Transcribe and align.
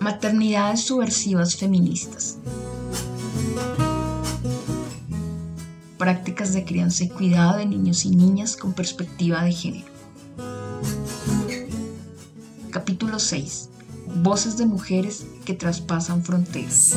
Maternidades 0.00 0.84
subversivas 0.84 1.56
feministas. 1.56 2.38
Prácticas 5.98 6.52
de 6.52 6.64
crianza 6.64 7.04
y 7.04 7.08
cuidado 7.08 7.58
de 7.58 7.66
niños 7.66 8.04
y 8.04 8.10
niñas 8.10 8.56
con 8.56 8.72
perspectiva 8.72 9.42
de 9.42 9.52
género. 9.52 9.86
Capítulo 12.70 13.18
6. 13.18 13.68
Voces 14.22 14.56
de 14.56 14.66
mujeres 14.66 15.26
que 15.44 15.54
traspasan 15.54 16.22
fronteras. 16.22 16.94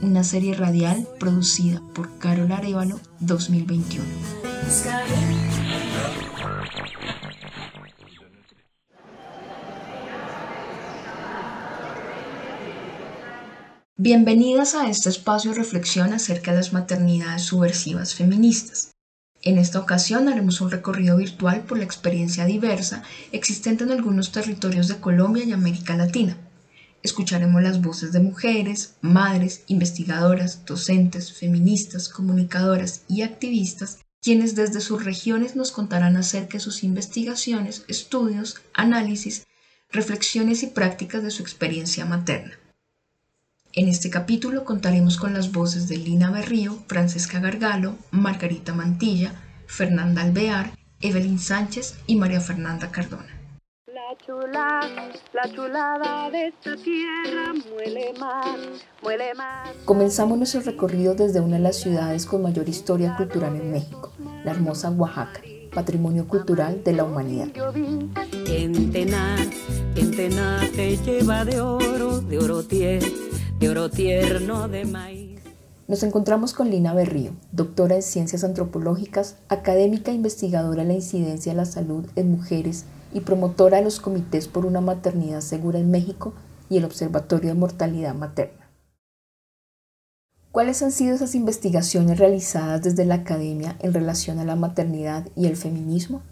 una 0.00 0.22
serie 0.22 0.54
radial 0.54 1.08
producida 1.18 1.82
por 1.94 2.18
Carol 2.18 2.52
Arevalo 2.52 3.00
2021. 3.20 4.53
Bienvenidas 13.96 14.74
a 14.74 14.88
este 14.88 15.08
espacio 15.08 15.52
de 15.52 15.58
reflexión 15.58 16.12
acerca 16.12 16.50
de 16.50 16.58
las 16.58 16.72
maternidades 16.72 17.42
subversivas 17.42 18.14
feministas. 18.14 18.90
En 19.42 19.58
esta 19.58 19.78
ocasión 19.78 20.28
haremos 20.28 20.60
un 20.60 20.70
recorrido 20.70 21.16
virtual 21.16 21.62
por 21.62 21.78
la 21.78 21.84
experiencia 21.84 22.44
diversa 22.44 23.02
existente 23.32 23.84
en 23.84 23.92
algunos 23.92 24.32
territorios 24.32 24.88
de 24.88 24.96
Colombia 24.96 25.44
y 25.44 25.52
América 25.52 25.96
Latina. 25.96 26.36
Escucharemos 27.02 27.62
las 27.62 27.80
voces 27.82 28.12
de 28.12 28.20
mujeres, 28.20 28.94
madres, 29.00 29.62
investigadoras, 29.68 30.64
docentes, 30.64 31.32
feministas, 31.32 32.08
comunicadoras 32.08 33.02
y 33.08 33.22
activistas, 33.22 33.98
quienes 34.24 34.54
desde 34.54 34.80
sus 34.80 35.04
regiones 35.04 35.54
nos 35.54 35.70
contarán 35.70 36.16
acerca 36.16 36.54
de 36.54 36.60
sus 36.60 36.82
investigaciones, 36.82 37.84
estudios, 37.88 38.62
análisis, 38.72 39.46
reflexiones 39.92 40.62
y 40.62 40.68
prácticas 40.68 41.22
de 41.22 41.30
su 41.30 41.42
experiencia 41.42 42.06
materna. 42.06 42.58
En 43.74 43.86
este 43.86 44.08
capítulo 44.08 44.64
contaremos 44.64 45.18
con 45.18 45.34
las 45.34 45.52
voces 45.52 45.88
de 45.88 45.98
Lina 45.98 46.30
Berrío, 46.30 46.82
Francesca 46.88 47.38
Gargalo, 47.38 47.98
Margarita 48.12 48.72
Mantilla, 48.72 49.34
Fernanda 49.66 50.22
Alvear, 50.22 50.72
Evelyn 51.02 51.38
Sánchez 51.38 51.96
y 52.06 52.16
María 52.16 52.40
Fernanda 52.40 52.90
Cardona. 52.90 53.43
La 55.32 55.48
chulada 55.48 56.30
de 56.30 56.48
esta 56.48 56.76
tierra 56.76 57.54
muele 57.70 58.12
más, 58.20 58.58
muele 59.02 59.32
más. 59.34 59.70
Comenzamos 59.86 60.36
nuestro 60.36 60.60
recorrido 60.60 61.14
desde 61.14 61.40
una 61.40 61.56
de 61.56 61.62
las 61.62 61.76
ciudades 61.76 62.26
con 62.26 62.42
mayor 62.42 62.68
historia 62.68 63.16
cultural 63.16 63.56
en 63.56 63.72
México, 63.72 64.12
la 64.44 64.50
hermosa 64.50 64.90
Oaxaca, 64.90 65.40
patrimonio 65.74 66.28
cultural 66.28 66.84
de 66.84 66.92
la 66.92 67.04
humanidad. 67.04 67.48
te 70.76 70.96
lleva 70.98 71.46
de 71.46 71.60
oro, 71.62 72.20
de 72.20 72.38
oro 72.38 72.62
oro 73.70 73.90
tierno 73.90 74.68
de 74.68 74.84
maíz. 74.84 75.40
Nos 75.88 76.02
encontramos 76.02 76.52
con 76.52 76.70
Lina 76.70 76.92
Berrío, 76.92 77.32
doctora 77.52 77.94
en 77.94 78.02
Ciencias 78.02 78.44
Antropológicas, 78.44 79.36
académica 79.48 80.10
e 80.10 80.14
investigadora 80.14 80.82
en 80.82 80.88
la 80.88 80.94
incidencia 80.94 81.52
de 81.52 81.56
la 81.56 81.64
salud 81.64 82.06
en 82.16 82.30
mujeres 82.30 82.84
y 83.14 83.20
promotora 83.20 83.78
de 83.78 83.84
los 83.84 84.00
comités 84.00 84.48
por 84.48 84.66
una 84.66 84.82
maternidad 84.82 85.40
segura 85.40 85.78
en 85.78 85.90
México 85.90 86.34
y 86.68 86.76
el 86.76 86.84
Observatorio 86.84 87.50
de 87.50 87.54
Mortalidad 87.54 88.14
Materna. 88.14 88.68
¿Cuáles 90.52 90.82
han 90.82 90.92
sido 90.92 91.14
esas 91.14 91.34
investigaciones 91.34 92.18
realizadas 92.18 92.82
desde 92.82 93.04
la 93.04 93.16
academia 93.16 93.76
en 93.80 93.94
relación 93.94 94.38
a 94.38 94.44
la 94.44 94.54
maternidad 94.54 95.26
y 95.34 95.46
el 95.46 95.56
feminismo? 95.56 96.22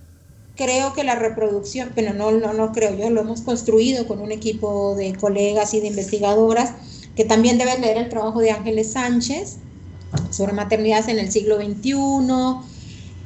Creo 0.55 0.93
que 0.93 1.03
la 1.03 1.15
reproducción, 1.15 1.91
pero 1.95 2.13
no, 2.13 2.31
no, 2.31 2.53
no 2.53 2.73
creo 2.73 2.95
yo, 2.97 3.11
lo 3.11 3.23
hemos 3.23 3.41
construido 3.41 4.07
con 4.07 4.21
un 4.21 4.31
equipo 4.31 4.95
de 4.95 5.15
colegas 5.15 5.75
y 5.75 5.81
de 5.81 5.89
investigadoras 5.89 6.75
que 7.17 7.25
también 7.25 7.59
deben 7.59 7.81
leer 7.81 7.97
el 7.97 8.09
trabajo 8.09 8.41
de 8.41 8.51
Ángeles 8.51 8.93
Sánchez 8.93 9.57
sobre 10.31 10.53
maternidad 10.53 11.09
en 11.09 11.19
el 11.19 11.31
siglo 11.31 11.57
XXI. 11.57 12.72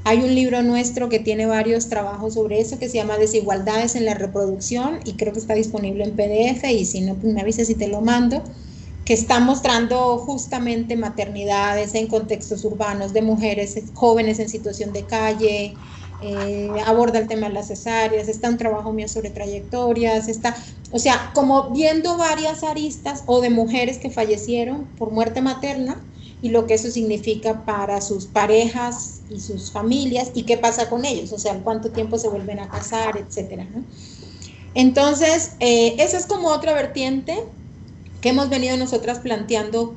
Hay 0.09 0.21
un 0.21 0.37
libro 0.37 0.63
nuestro 0.63 1.09
que 1.09 1.19
tiene 1.19 1.47
varios 1.47 1.89
trabajos 1.89 2.35
sobre 2.35 2.61
eso 2.61 2.79
que 2.79 2.89
se 2.89 2.95
llama 2.95 3.19
Desigualdades 3.19 3.97
en 3.97 4.05
la 4.05 4.15
reproducción 4.15 5.01
y 5.05 5.15
creo 5.15 5.33
que 5.33 5.41
está 5.41 5.55
disponible 5.55 6.05
en 6.05 6.13
PDF 6.13 6.63
y 6.71 6.85
si 6.85 7.01
no, 7.01 7.17
pues 7.17 7.35
me 7.35 7.41
avisas 7.41 7.67
si 7.67 7.75
te 7.75 7.89
lo 7.89 8.01
mando, 8.03 8.41
que 9.05 9.15
está 9.15 9.41
mostrando 9.41 10.19
justamente 10.19 10.95
maternidades 10.95 11.97
en 11.97 12.07
contextos 12.07 12.65
urbanos 12.65 13.13
de 13.15 13.23
mujeres 13.23 13.83
jóvenes 13.95 14.39
en 14.39 14.49
situación 14.49 14.93
de 14.93 15.03
calle, 15.03 15.75
eh, 16.23 16.71
aborda 16.87 17.19
el 17.19 17.27
tema 17.27 17.49
de 17.49 17.55
las 17.55 17.67
cesáreas, 17.67 18.29
está 18.29 18.49
un 18.49 18.59
trabajo 18.59 18.93
mío 18.93 19.09
sobre 19.09 19.31
trayectorias, 19.31 20.29
está, 20.29 20.55
o 20.93 21.01
sea, 21.01 21.33
como 21.35 21.71
viendo 21.71 22.17
varias 22.17 22.63
aristas 22.63 23.25
o 23.27 23.41
de 23.41 23.51
mujeres 23.51 23.99
que 23.99 24.11
fallecieron 24.11 24.85
por 24.99 25.11
muerte 25.11 25.43
materna 25.43 26.01
y 26.47 26.51
lo 26.51 26.65
que 26.69 26.75
eso 26.75 26.93
significa 26.93 27.65
para 27.65 28.01
sus 28.01 28.27
parejas 28.27 29.23
y 29.29 29.41
sus 29.41 29.73
familias 29.73 30.31
y 30.33 30.45
qué 30.45 30.57
pasa 30.57 30.89
con 30.89 31.05
ellos, 31.05 31.33
o 31.33 31.41
sea, 31.41 31.59
cuánto 31.65 31.91
tiempo 31.91 32.19
se 32.21 32.29
vuelven 32.29 32.61
a 32.61 32.69
casar, 32.69 33.17
etcétera. 33.17 33.67
Entonces, 34.75 35.55
eh, 35.59 35.97
esa 35.99 36.17
es 36.17 36.27
como 36.27 36.51
otra 36.51 36.73
vertiente 36.73 37.43
que 38.21 38.29
hemos 38.29 38.49
venido 38.49 38.77
nosotras 38.77 39.19
planteando 39.19 39.93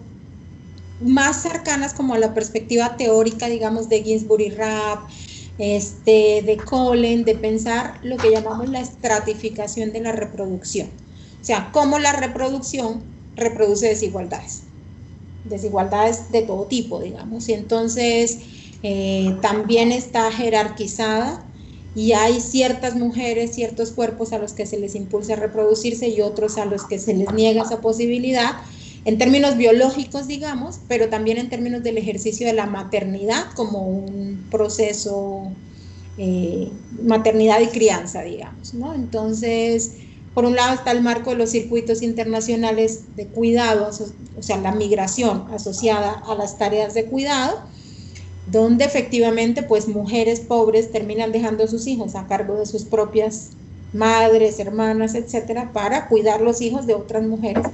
más 1.01 1.43
cercanas 1.43 1.93
como 1.93 2.15
a 2.15 2.17
la 2.17 2.33
perspectiva 2.33 2.97
teórica, 2.97 3.47
digamos, 3.47 3.87
de 3.87 4.01
Ginsburg 4.01 4.41
y 4.41 4.49
Rapp, 4.49 5.07
este, 5.59 6.41
de 6.41 6.57
Colin, 6.57 7.25
de 7.25 7.35
pensar 7.35 7.99
lo 8.01 8.17
que 8.17 8.31
llamamos 8.31 8.69
la 8.69 8.79
estratificación 8.79 9.91
de 9.91 10.01
la 10.01 10.13
reproducción. 10.13 10.87
O 11.39 11.45
sea, 11.45 11.69
cómo 11.71 11.99
la 11.99 12.13
reproducción 12.13 13.03
reproduce 13.35 13.85
desigualdades. 13.85 14.63
Desigualdades 15.49 16.31
de 16.31 16.43
todo 16.43 16.65
tipo, 16.65 16.99
digamos. 16.99 17.49
Y 17.49 17.53
entonces 17.53 18.39
eh, 18.83 19.35
también 19.41 19.91
está 19.91 20.31
jerarquizada 20.31 21.45
y 21.95 22.13
hay 22.13 22.39
ciertas 22.39 22.95
mujeres, 22.95 23.55
ciertos 23.55 23.91
cuerpos 23.91 24.31
a 24.31 24.37
los 24.37 24.53
que 24.53 24.65
se 24.65 24.79
les 24.79 24.95
impulsa 24.95 25.33
a 25.33 25.35
reproducirse 25.37 26.07
y 26.07 26.21
otros 26.21 26.57
a 26.57 26.65
los 26.65 26.85
que 26.85 26.99
se 26.99 27.13
les 27.13 27.33
niega 27.33 27.63
esa 27.63 27.81
posibilidad 27.81 28.51
en 29.05 29.17
términos 29.17 29.57
biológicos, 29.57 30.27
digamos, 30.27 30.79
pero 30.87 31.09
también 31.09 31.37
en 31.37 31.49
términos 31.49 31.83
del 31.83 31.97
ejercicio 31.97 32.47
de 32.47 32.53
la 32.53 32.65
maternidad 32.65 33.51
como 33.55 33.87
un 33.87 34.45
proceso, 34.51 35.51
eh, 36.17 36.69
maternidad 37.01 37.61
y 37.61 37.67
crianza, 37.67 38.21
digamos, 38.21 38.73
¿no? 38.73 38.93
Entonces, 38.93 39.93
por 40.33 40.45
un 40.45 40.55
lado 40.55 40.73
está 40.73 40.91
el 40.91 41.01
marco 41.01 41.31
de 41.31 41.37
los 41.37 41.49
circuitos 41.49 42.01
internacionales 42.01 43.15
de 43.15 43.27
cuidado, 43.27 43.89
o 44.37 44.43
sea, 44.43 44.57
la 44.57 44.71
migración 44.71 45.45
asociada 45.51 46.23
a 46.27 46.35
las 46.35 46.57
tareas 46.57 46.93
de 46.93 47.05
cuidado, 47.05 47.61
donde 48.47 48.85
efectivamente, 48.85 49.63
pues, 49.63 49.87
mujeres 49.87 50.39
pobres 50.39 50.91
terminan 50.91 51.31
dejando 51.31 51.63
a 51.63 51.67
sus 51.67 51.87
hijos 51.87 52.15
a 52.15 52.27
cargo 52.27 52.55
de 52.55 52.65
sus 52.65 52.83
propias 52.83 53.49
madres, 53.93 54.59
hermanas, 54.59 55.15
etcétera, 55.15 55.71
para 55.73 56.07
cuidar 56.07 56.41
los 56.41 56.61
hijos 56.61 56.85
de 56.85 56.93
otras 56.93 57.23
mujeres 57.23 57.65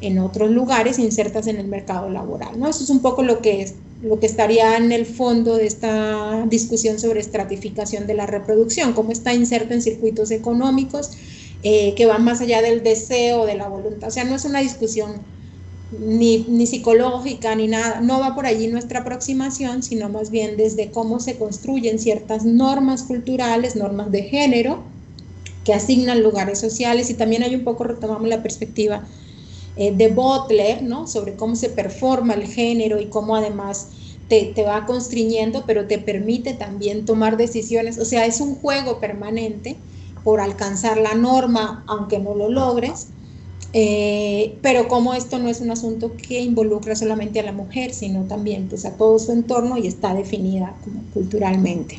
en 0.00 0.18
otros 0.18 0.50
lugares 0.50 0.98
insertas 0.98 1.46
en 1.48 1.56
el 1.56 1.66
mercado 1.66 2.08
laboral. 2.08 2.58
¿no? 2.58 2.68
Eso 2.68 2.84
es 2.84 2.90
un 2.90 3.00
poco 3.00 3.22
lo 3.22 3.40
que, 3.40 3.72
lo 4.02 4.20
que 4.20 4.26
estaría 4.26 4.76
en 4.76 4.92
el 4.92 5.06
fondo 5.06 5.56
de 5.56 5.66
esta 5.66 6.44
discusión 6.46 6.98
sobre 6.98 7.20
estratificación 7.20 8.06
de 8.06 8.14
la 8.14 8.26
reproducción, 8.26 8.92
cómo 8.92 9.10
está 9.10 9.34
inserta 9.34 9.74
en 9.74 9.82
circuitos 9.82 10.30
económicos 10.30 11.10
eh, 11.62 11.94
que 11.94 12.06
van 12.06 12.24
más 12.24 12.40
allá 12.40 12.62
del 12.62 12.82
deseo, 12.82 13.44
de 13.44 13.56
la 13.56 13.68
voluntad. 13.68 14.08
O 14.08 14.12
sea, 14.12 14.24
no 14.24 14.36
es 14.36 14.44
una 14.44 14.60
discusión 14.60 15.20
ni, 15.90 16.44
ni 16.48 16.66
psicológica 16.66 17.54
ni 17.54 17.66
nada, 17.66 18.00
no 18.00 18.20
va 18.20 18.34
por 18.34 18.46
allí 18.46 18.68
nuestra 18.68 19.00
aproximación, 19.00 19.82
sino 19.82 20.08
más 20.08 20.30
bien 20.30 20.56
desde 20.56 20.90
cómo 20.90 21.18
se 21.18 21.36
construyen 21.36 21.98
ciertas 21.98 22.44
normas 22.44 23.02
culturales, 23.04 23.74
normas 23.74 24.10
de 24.12 24.22
género, 24.24 24.82
que 25.64 25.74
asignan 25.74 26.22
lugares 26.22 26.58
sociales 26.58 27.10
y 27.10 27.14
también 27.14 27.42
hay 27.42 27.54
un 27.54 27.64
poco, 27.64 27.84
retomamos 27.84 28.28
la 28.28 28.42
perspectiva 28.42 29.04
eh, 29.76 29.92
de 29.92 30.08
Butler, 30.08 30.82
¿no? 30.82 31.06
Sobre 31.06 31.34
cómo 31.34 31.56
se 31.56 31.70
performa 31.70 32.34
el 32.34 32.46
género 32.46 33.00
y 33.00 33.06
cómo 33.06 33.36
además 33.36 33.88
te, 34.28 34.52
te, 34.54 34.62
va 34.62 34.86
constriñendo, 34.86 35.64
pero 35.66 35.86
te 35.86 35.98
permite 35.98 36.54
también 36.54 37.04
tomar 37.04 37.36
decisiones. 37.36 37.98
O 37.98 38.04
sea, 38.04 38.26
es 38.26 38.40
un 38.40 38.54
juego 38.54 39.00
permanente 39.00 39.76
por 40.24 40.40
alcanzar 40.40 40.98
la 40.98 41.14
norma, 41.14 41.84
aunque 41.86 42.18
no 42.18 42.34
lo 42.34 42.48
logres. 42.48 43.08
Eh, 43.74 44.58
pero 44.62 44.88
como 44.88 45.12
esto 45.12 45.38
no 45.38 45.48
es 45.48 45.60
un 45.60 45.70
asunto 45.70 46.12
que 46.16 46.40
involucra 46.40 46.96
solamente 46.96 47.40
a 47.40 47.42
la 47.42 47.52
mujer, 47.52 47.92
sino 47.92 48.24
también 48.24 48.68
pues, 48.68 48.84
a 48.86 48.96
todo 48.96 49.18
su 49.18 49.32
entorno 49.32 49.76
y 49.76 49.86
está 49.86 50.14
definida 50.14 50.74
como 50.84 51.02
culturalmente. 51.12 51.98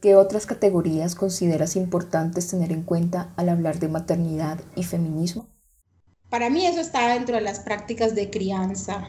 ¿Qué 0.00 0.14
otras 0.14 0.46
categorías 0.46 1.14
consideras 1.14 1.76
importantes 1.76 2.48
tener 2.48 2.72
en 2.72 2.82
cuenta 2.82 3.32
al 3.36 3.48
hablar 3.48 3.78
de 3.78 3.88
maternidad 3.88 4.60
y 4.76 4.84
feminismo? 4.84 5.46
Para 6.28 6.50
mí 6.50 6.66
eso 6.66 6.80
está 6.80 7.14
dentro 7.14 7.36
de 7.36 7.40
las 7.40 7.60
prácticas 7.60 8.14
de 8.14 8.28
crianza. 8.28 9.08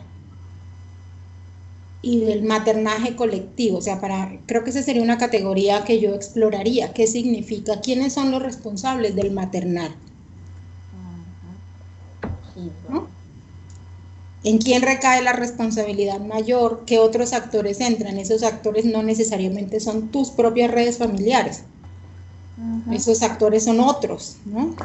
Y 2.05 2.19
del 2.19 2.43
maternaje 2.43 3.15
colectivo. 3.15 3.79
O 3.79 3.81
sea, 3.81 3.99
para, 3.99 4.39
creo 4.45 4.63
que 4.63 4.69
esa 4.69 4.83
sería 4.83 5.01
una 5.01 5.17
categoría 5.17 5.83
que 5.83 5.99
yo 5.99 6.13
exploraría. 6.13 6.93
¿Qué 6.93 7.07
significa? 7.07 7.81
¿Quiénes 7.81 8.13
son 8.13 8.29
los 8.29 8.43
responsables 8.43 9.15
del 9.15 9.31
maternar? 9.31 9.89
¿En 14.43 14.59
quién 14.59 14.83
recae 14.83 15.23
la 15.23 15.33
responsabilidad 15.33 16.19
mayor? 16.19 16.83
¿Qué 16.85 16.99
otros 16.99 17.33
actores 17.33 17.81
entran? 17.81 18.19
Esos 18.19 18.43
actores 18.43 18.85
no 18.85 19.01
necesariamente 19.01 19.79
son 19.79 20.09
tus 20.09 20.29
propias 20.29 20.69
redes 20.69 20.99
familiares. 20.99 21.63
Esos 22.91 23.23
actores 23.23 23.63
son 23.63 23.79
otros, 23.79 24.37
¿no? 24.45 24.75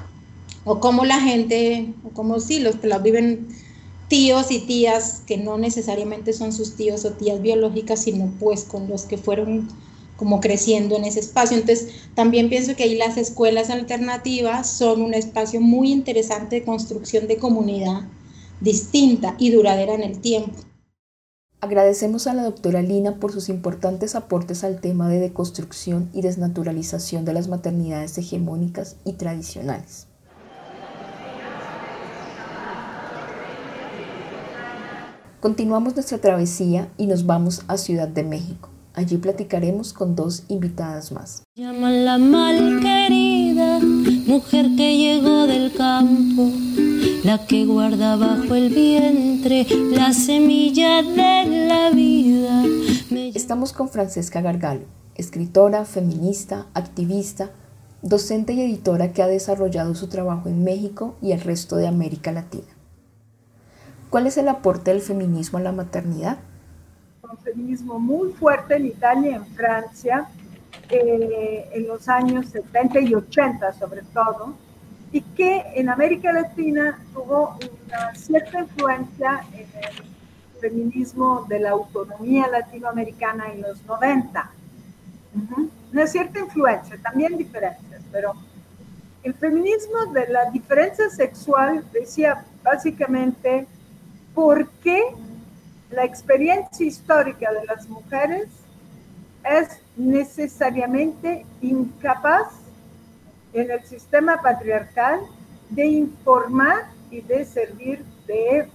O 0.65 0.81
como 0.81 1.05
la 1.05 1.21
gente, 1.21 1.93
o 2.03 2.09
como 2.09 2.41
sí, 2.41 2.61
los 2.61 2.77
que 2.77 2.89
los 2.89 3.03
viven 3.03 3.49
tíos 4.11 4.51
y 4.51 4.59
tías 4.59 5.23
que 5.25 5.39
no 5.39 5.57
necesariamente 5.57 6.33
son 6.33 6.53
sus 6.53 6.75
tíos 6.75 7.05
o 7.05 7.13
tías 7.13 7.41
biológicas, 7.41 8.03
sino 8.03 8.31
pues 8.41 8.65
con 8.65 8.89
los 8.89 9.05
que 9.05 9.17
fueron 9.17 9.69
como 10.17 10.41
creciendo 10.41 10.97
en 10.97 11.05
ese 11.05 11.21
espacio. 11.21 11.57
Entonces, 11.57 11.89
también 12.15 12.51
pienso 12.51 12.75
que 12.75 12.83
ahí 12.83 12.97
las 12.97 13.17
escuelas 13.17 13.71
alternativas 13.71 14.69
son 14.69 15.01
un 15.01 15.15
espacio 15.15 15.61
muy 15.61 15.93
interesante 15.93 16.57
de 16.57 16.65
construcción 16.65 17.29
de 17.29 17.39
comunidad 17.39 18.03
distinta 18.61 19.37
y 19.39 19.51
duradera 19.51 19.95
en 19.95 20.03
el 20.03 20.21
tiempo. 20.21 20.59
Agradecemos 21.61 22.27
a 22.27 22.35
la 22.35 22.43
doctora 22.43 22.83
Lina 22.83 23.21
por 23.21 23.33
sus 23.33 23.49
importantes 23.49 24.17
aportes 24.17 24.65
al 24.65 24.81
tema 24.81 25.09
de 25.09 25.21
deconstrucción 25.21 26.11
y 26.13 26.23
desnaturalización 26.23 27.25
de 27.25 27.33
las 27.33 27.47
maternidades 27.47 28.19
hegemónicas 28.19 28.97
y 29.05 29.13
tradicionales. 29.13 30.10
Continuamos 35.41 35.95
nuestra 35.95 36.19
travesía 36.19 36.93
y 36.99 37.07
nos 37.07 37.25
vamos 37.25 37.63
a 37.67 37.79
Ciudad 37.79 38.09
de 38.09 38.25
México. 38.25 38.69
Allí 38.93 39.17
platicaremos 39.17 39.95
con 39.95 40.15
dos 40.15 40.43
invitadas 40.49 41.13
más. 41.13 41.45
Llama 41.57 41.91
la 41.91 42.19
mal 42.19 42.79
querida, 42.83 43.81
mujer 43.81 44.67
que 44.77 44.99
llegó 44.99 45.47
del 45.47 45.73
campo, 45.73 46.51
la 47.25 47.47
que 47.47 47.65
guarda 47.65 48.17
bajo 48.17 48.55
el 48.55 48.69
vientre 48.69 49.67
la 49.93 50.13
semilla 50.13 51.03
de 51.03 51.67
la 51.67 51.89
vida. 51.89 52.63
Estamos 53.35 53.73
con 53.73 53.89
Francesca 53.89 54.43
Gargalo, 54.43 54.85
escritora, 55.15 55.87
feminista, 55.87 56.67
activista, 56.75 57.51
docente 58.03 58.53
y 58.53 58.61
editora 58.61 59.15
que 59.15 59.23
ha 59.23 59.27
desarrollado 59.27 59.95
su 59.95 60.09
trabajo 60.09 60.51
en 60.51 60.65
México 60.65 61.17
y 61.23 61.33
el 61.33 61.41
resto 61.41 61.77
de 61.77 61.87
América 61.87 62.31
Latina. 62.31 62.80
¿Cuál 64.11 64.27
es 64.27 64.37
el 64.39 64.49
aporte 64.49 64.91
del 64.91 65.01
feminismo 65.01 65.59
a 65.59 65.63
la 65.63 65.71
maternidad? 65.71 66.39
Un 67.23 67.39
feminismo 67.39 68.01
muy 68.01 68.33
fuerte 68.33 68.75
en 68.75 68.87
Italia 68.87 69.31
y 69.31 69.35
en 69.35 69.47
Francia, 69.47 70.29
eh, 70.89 71.71
en 71.73 71.87
los 71.87 72.09
años 72.09 72.47
70 72.47 72.99
y 73.03 73.15
80 73.15 73.73
sobre 73.75 74.03
todo, 74.13 74.55
y 75.13 75.21
que 75.21 75.63
en 75.77 75.89
América 75.89 76.33
Latina 76.33 76.99
tuvo 77.15 77.57
una 77.87 78.13
cierta 78.17 78.59
influencia 78.59 79.45
en 79.53 79.61
el 79.61 80.61
feminismo 80.61 81.47
de 81.49 81.61
la 81.61 81.71
autonomía 81.71 82.49
latinoamericana 82.49 83.53
en 83.53 83.63
los 83.63 83.85
90. 83.87 84.51
Una 85.93 86.07
cierta 86.09 86.41
influencia, 86.41 86.99
también 87.01 87.39
diferencias, 87.39 88.03
pero 88.11 88.35
el 89.23 89.35
feminismo 89.35 90.07
de 90.13 90.27
la 90.29 90.51
diferencia 90.51 91.09
sexual 91.11 91.85
decía 91.93 92.45
básicamente 92.65 93.69
por 94.35 94.69
qué 94.83 95.03
la 95.91 96.05
experiencia 96.05 96.87
histórica 96.87 97.53
de 97.53 97.65
las 97.67 97.89
mujeres 97.89 98.49
es 99.45 99.81
necesariamente 99.97 101.45
incapaz 101.61 102.49
en 103.53 103.71
el 103.71 103.83
sistema 103.85 104.41
patriarcal 104.41 105.21
de 105.69 105.87
informar 105.87 106.91
y 107.11 107.21
de 107.21 107.45
servir 107.45 108.05
de 108.27 108.69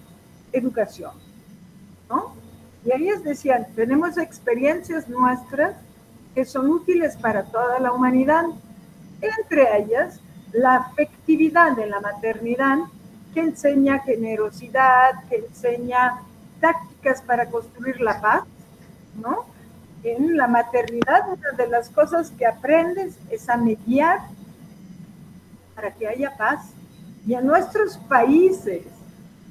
educación. 0.52 1.12
¿no? 2.10 2.36
Y 2.84 2.92
ellos 2.94 3.24
decían, 3.24 3.68
tenemos 3.76 4.18
experiencias 4.18 5.08
nuestras 5.08 5.76
que 6.34 6.46
son 6.46 6.70
útiles 6.70 7.16
para 7.16 7.44
toda 7.44 7.80
la 7.80 7.94
humanidad, 7.94 8.44
entre 9.22 9.78
ellas 9.78 10.20
la 10.52 10.76
afectividad 10.76 11.76
de 11.76 11.88
la 11.88 12.00
maternidad 12.02 12.78
que 13.36 13.42
enseña 13.42 14.00
generosidad, 14.00 15.26
que 15.30 15.36
enseña 15.36 16.22
tácticas 16.62 17.22
para 17.22 17.48
construir 17.48 18.00
la 18.00 18.22
paz, 18.22 18.44
¿no? 19.22 19.46
En 20.04 20.38
la 20.38 20.48
maternidad, 20.48 21.28
una 21.28 21.52
de 21.52 21.68
las 21.68 21.90
cosas 21.90 22.32
que 22.32 22.46
aprendes 22.46 23.18
es 23.30 23.50
a 23.50 23.58
mediar 23.58 24.20
para 25.76 25.92
que 25.92 26.08
haya 26.08 26.36
paz. 26.38 26.70
Y 27.28 27.34
en 27.34 27.46
nuestros 27.46 27.98
países, 27.98 28.84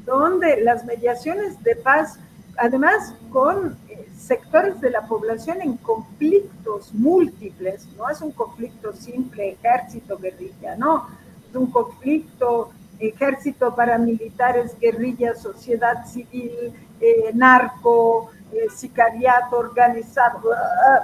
donde 0.07 0.63
las 0.63 0.87
mediaciones 0.87 1.63
de 1.63 1.77
paz, 1.77 2.19
además 2.57 3.15
con 3.31 3.77
eh, 3.89 4.09
sectores 4.19 4.81
de 4.81 4.91
la 4.91 5.07
población 5.07 5.61
en 5.61 5.77
conflictos 5.77 6.95
múltiples, 6.95 7.87
no 7.99 8.09
es 8.09 8.23
un 8.23 8.33
conflicto 8.33 8.95
simple, 8.95 9.51
ejército, 9.51 10.17
guerrilla, 10.17 10.75
no, 10.77 11.07
es 11.51 11.55
un 11.55 11.71
conflicto 11.71 12.71
ejército, 12.99 13.75
paramilitares, 13.75 14.79
guerrillas, 14.79 15.43
sociedad 15.43 16.06
civil, 16.06 16.73
eh, 17.00 17.31
narco, 17.35 18.31
eh, 18.52 18.69
sicariato 18.75 19.58
organizado. 19.58 20.41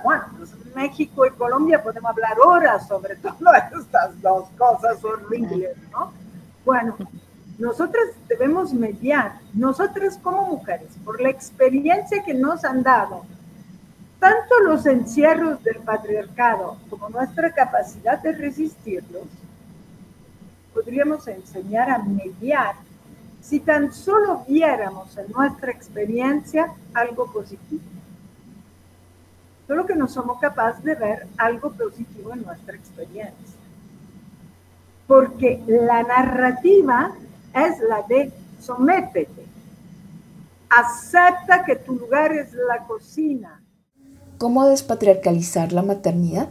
Bueno, 0.04 0.25
pues 0.38 0.50
México 0.75 1.26
y 1.26 1.31
Colombia 1.31 1.82
podemos 1.82 2.10
hablar 2.10 2.38
horas 2.44 2.87
sobre 2.87 3.16
todas 3.38 3.72
estas 3.72 4.20
dos 4.20 4.48
cosas 4.56 5.04
horribles, 5.04 5.76
¿no? 5.90 6.12
Bueno, 6.64 6.96
nosotras 7.58 8.04
debemos 8.28 8.72
mediar, 8.72 9.38
nosotras 9.52 10.19
como 10.22 10.46
mujeres, 10.46 10.88
por 11.04 11.20
la 11.20 11.28
experiencia 11.28 12.22
que 12.25 12.32
nos 12.34 12.64
han 12.64 12.82
dado, 12.82 13.25
tanto 14.19 14.60
los 14.60 14.86
encierros 14.86 15.62
del 15.62 15.78
patriarcado 15.78 16.76
como 16.88 17.08
nuestra 17.08 17.52
capacidad 17.52 18.19
de 18.22 18.32
resistirlos, 18.32 19.25
podríamos 20.72 21.26
enseñar 21.28 21.90
a 21.90 21.99
mediar 21.99 22.75
si 23.40 23.61
tan 23.61 23.93
solo 23.93 24.44
viéramos 24.46 25.17
en 25.17 25.31
nuestra 25.32 25.70
experiencia 25.72 26.72
algo 26.94 27.32
positivo. 27.32 27.82
Solo 29.67 29.87
que 29.87 29.94
no 29.94 30.08
somos 30.08 30.40
capaces 30.40 30.84
de 30.84 30.94
ver 30.94 31.27
algo 31.39 31.70
positivo 31.72 32.32
en 32.32 32.43
nuestra 32.43 32.77
experiencia. 32.77 33.58
Porque 35.06 35.62
la 35.67 36.03
narrativa 36.03 37.12
es 37.55 37.81
la 37.81 38.03
de 38.03 38.32
sométete, 38.60 39.44
acepta 40.69 41.65
que 41.65 41.77
tu 41.77 41.94
lugar 41.94 42.32
es 42.32 42.53
la 42.53 42.84
cocina. 42.86 43.62
¿Cómo 44.39 44.67
despatriarcalizar 44.67 45.72
la 45.72 45.82
maternidad? 45.82 46.48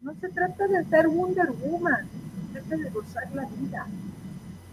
No 0.00 0.14
se 0.20 0.28
trata 0.28 0.66
de 0.66 0.84
ser 0.84 1.08
Wonder 1.08 1.50
Woman, 1.52 2.08
de 2.76 2.90
gozar 2.90 3.28
la 3.34 3.46
vida. 3.46 3.86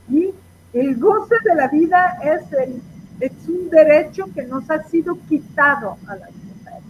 Y 0.09 0.33
el 0.73 0.97
goce 0.97 1.35
de 1.43 1.55
la 1.55 1.67
vida 1.67 2.19
es, 2.23 2.53
el, 2.53 2.81
es 3.19 3.31
un 3.47 3.69
derecho 3.69 4.25
que 4.33 4.43
nos 4.43 4.69
ha 4.69 4.83
sido 4.83 5.17
quitado 5.27 5.97
a 6.07 6.15
las 6.15 6.31
mujeres. 6.31 6.83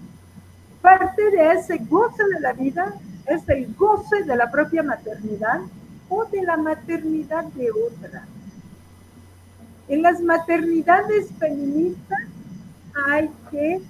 Parte 0.81 1.31
de 1.31 1.51
ese 1.53 1.77
goce 1.77 2.23
de 2.33 2.39
la 2.39 2.53
vida 2.53 2.93
es 3.25 3.47
el 3.49 3.73
goce 3.75 4.23
de 4.23 4.35
la 4.35 4.49
propia 4.51 4.83
maternidad 4.83 5.61
o 6.09 6.25
de 6.25 6.41
la 6.41 6.57
maternidad 6.57 7.45
de 7.45 7.69
otra. 7.71 8.25
En 9.87 10.01
las 10.01 10.21
maternidades 10.21 11.29
feministas 11.39 12.19
hay 13.07 13.29
que 13.49 13.81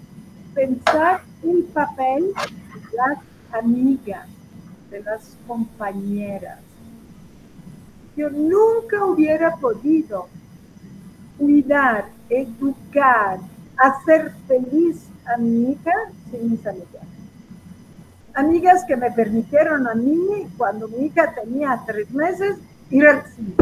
pensar 0.54 1.22
el 1.44 1.64
papel 1.74 2.34
de 2.34 2.98
las 2.98 3.20
amigas, 3.52 4.28
de 4.92 5.02
las 5.02 5.38
compañeras, 5.48 6.60
yo 8.20 8.30
nunca 8.32 9.06
hubiera 9.06 9.56
podido 9.56 10.28
cuidar, 11.38 12.10
educar, 12.30 13.40
hacer 13.78 14.34
feliz 14.46 15.08
a 15.26 15.38
mi 15.38 15.72
hija 15.72 15.94
sin 16.30 16.52
mis 16.52 16.68
amigas. 16.68 17.04
Amigas 18.34 18.84
que 18.86 18.98
me 18.98 19.10
permitieron 19.12 19.88
a 19.88 19.96
mí, 19.96 20.50
cuando 20.58 20.90
mi 20.90 21.06
hija 21.06 21.34
tenía 21.34 21.82
tres 21.88 22.12
meses, 22.12 22.58
ir 22.90 23.08
al 23.08 23.24
cine. 23.34 23.56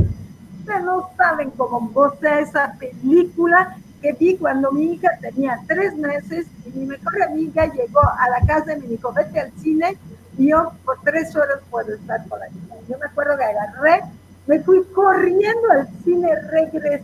Ustedes 0.59 0.83
no 0.83 1.07
saben 1.15 1.51
cómo 1.51 1.91
goza 1.93 2.39
esa 2.39 2.73
película 2.79 3.77
que 4.01 4.13
vi 4.13 4.37
cuando 4.37 4.71
mi 4.71 4.93
hija 4.93 5.09
tenía 5.21 5.59
tres 5.67 5.95
meses 5.95 6.47
y 6.65 6.79
mi 6.79 6.85
mejor 6.87 7.21
amiga 7.21 7.71
llegó 7.71 8.01
a 8.01 8.27
la 8.29 8.47
casa 8.47 8.75
y 8.75 8.81
me 8.81 8.87
dijo, 8.87 9.13
vete 9.13 9.39
al 9.39 9.51
cine 9.61 9.97
y 10.35 10.49
yo 10.49 10.71
por 10.83 10.99
tres 11.03 11.35
horas 11.35 11.59
puedo 11.69 11.93
estar 11.93 12.25
la 12.27 12.49
niña. 12.49 12.75
Yo 12.89 12.97
me 12.97 13.05
acuerdo 13.05 13.37
que 13.37 13.43
agarré 13.43 14.01
me 14.47 14.59
fui 14.61 14.83
corriendo 14.93 15.71
al 15.71 15.87
cine, 16.03 16.29
regresé 16.49 17.03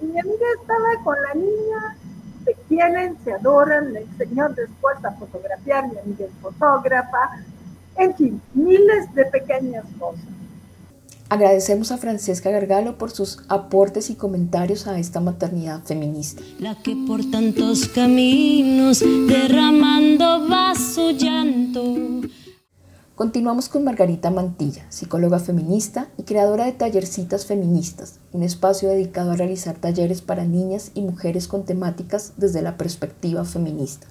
y 0.00 0.06
mi 0.06 0.18
amiga 0.18 0.46
estaba 0.60 1.04
con 1.04 1.16
la 1.22 1.34
niña 1.34 1.96
se 2.44 2.56
quieren, 2.68 3.16
se 3.24 3.32
adoran, 3.32 3.92
le 3.92 4.00
enseñó 4.00 4.48
después 4.48 4.96
a 5.04 5.12
fotografiar 5.12 5.88
mi 5.92 5.98
amiga 5.98 6.26
fotógrafa, 6.40 7.44
en 7.96 8.14
fin, 8.16 8.42
miles 8.54 9.14
de 9.14 9.24
pequeñas 9.26 9.84
cosas. 9.98 10.24
Agradecemos 11.28 11.90
a 11.92 11.96
Francesca 11.96 12.50
Gargalo 12.50 12.98
por 12.98 13.10
sus 13.10 13.38
aportes 13.48 14.10
y 14.10 14.16
comentarios 14.16 14.86
a 14.86 14.98
esta 14.98 15.18
maternidad 15.18 15.82
feminista. 15.82 16.42
La 16.58 16.74
que 16.74 16.94
por 17.06 17.24
tantos 17.30 17.88
caminos 17.88 19.00
derramando 19.00 20.46
va 20.46 20.74
su 20.74 21.12
llanto. 21.12 22.28
Continuamos 23.14 23.68
con 23.68 23.84
Margarita 23.84 24.30
Mantilla, 24.30 24.90
psicóloga 24.90 25.38
feminista 25.38 26.08
y 26.16 26.22
creadora 26.22 26.64
de 26.64 26.72
Tallercitas 26.72 27.44
Feministas, 27.44 28.20
un 28.32 28.42
espacio 28.42 28.88
dedicado 28.88 29.32
a 29.32 29.36
realizar 29.36 29.76
talleres 29.76 30.22
para 30.22 30.46
niñas 30.46 30.92
y 30.94 31.02
mujeres 31.02 31.46
con 31.46 31.66
temáticas 31.66 32.32
desde 32.38 32.62
la 32.62 32.78
perspectiva 32.78 33.44
feminista. 33.44 34.06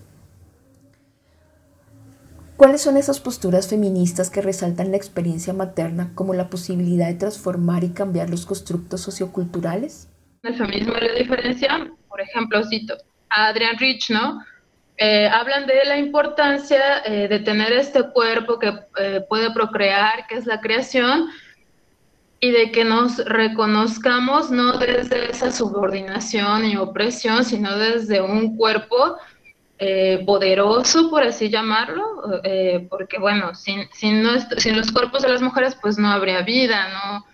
¿Cuáles 2.57 2.81
son 2.81 2.95
esas 2.95 3.19
posturas 3.19 3.67
feministas 3.67 4.29
que 4.29 4.43
resaltan 4.43 4.91
la 4.91 4.97
experiencia 4.97 5.51
materna 5.51 6.11
como 6.13 6.35
la 6.35 6.51
posibilidad 6.51 7.07
de 7.07 7.15
transformar 7.15 7.83
y 7.83 7.89
cambiar 7.89 8.29
los 8.29 8.45
constructos 8.45 9.01
socioculturales? 9.01 10.09
El 10.43 10.55
feminismo 10.55 10.93
la 10.93 11.13
diferencia, 11.17 11.91
por 12.07 12.21
ejemplo, 12.21 12.63
cito 12.69 12.93
a 13.31 13.47
Adrian 13.47 13.79
Rich, 13.79 14.11
¿no? 14.11 14.41
Eh, 15.03 15.27
hablan 15.27 15.65
de 15.65 15.83
la 15.85 15.97
importancia 15.97 16.99
eh, 17.05 17.27
de 17.27 17.39
tener 17.39 17.73
este 17.73 18.03
cuerpo 18.11 18.59
que 18.59 18.71
eh, 18.99 19.25
puede 19.27 19.51
procrear, 19.51 20.27
que 20.27 20.35
es 20.35 20.45
la 20.45 20.61
creación, 20.61 21.27
y 22.39 22.51
de 22.51 22.71
que 22.71 22.85
nos 22.85 23.17
reconozcamos 23.25 24.51
no 24.51 24.77
desde 24.77 25.31
esa 25.31 25.51
subordinación 25.51 26.65
y 26.65 26.77
opresión, 26.77 27.43
sino 27.43 27.79
desde 27.79 28.21
un 28.21 28.55
cuerpo 28.55 29.17
poderoso, 30.27 31.09
por 31.09 31.23
así 31.23 31.49
llamarlo, 31.49 32.03
porque 32.87 33.17
bueno, 33.17 33.55
sin, 33.55 33.89
sin, 33.93 34.23
sin, 34.57 34.77
los 34.77 34.91
cuerpos 34.91 35.23
de 35.23 35.29
las 35.29 35.41
mujeres 35.41 35.75
pues 35.81 35.97
no 35.97 36.11
habría 36.11 36.43
vida, 36.43 36.87
no, 36.89 37.25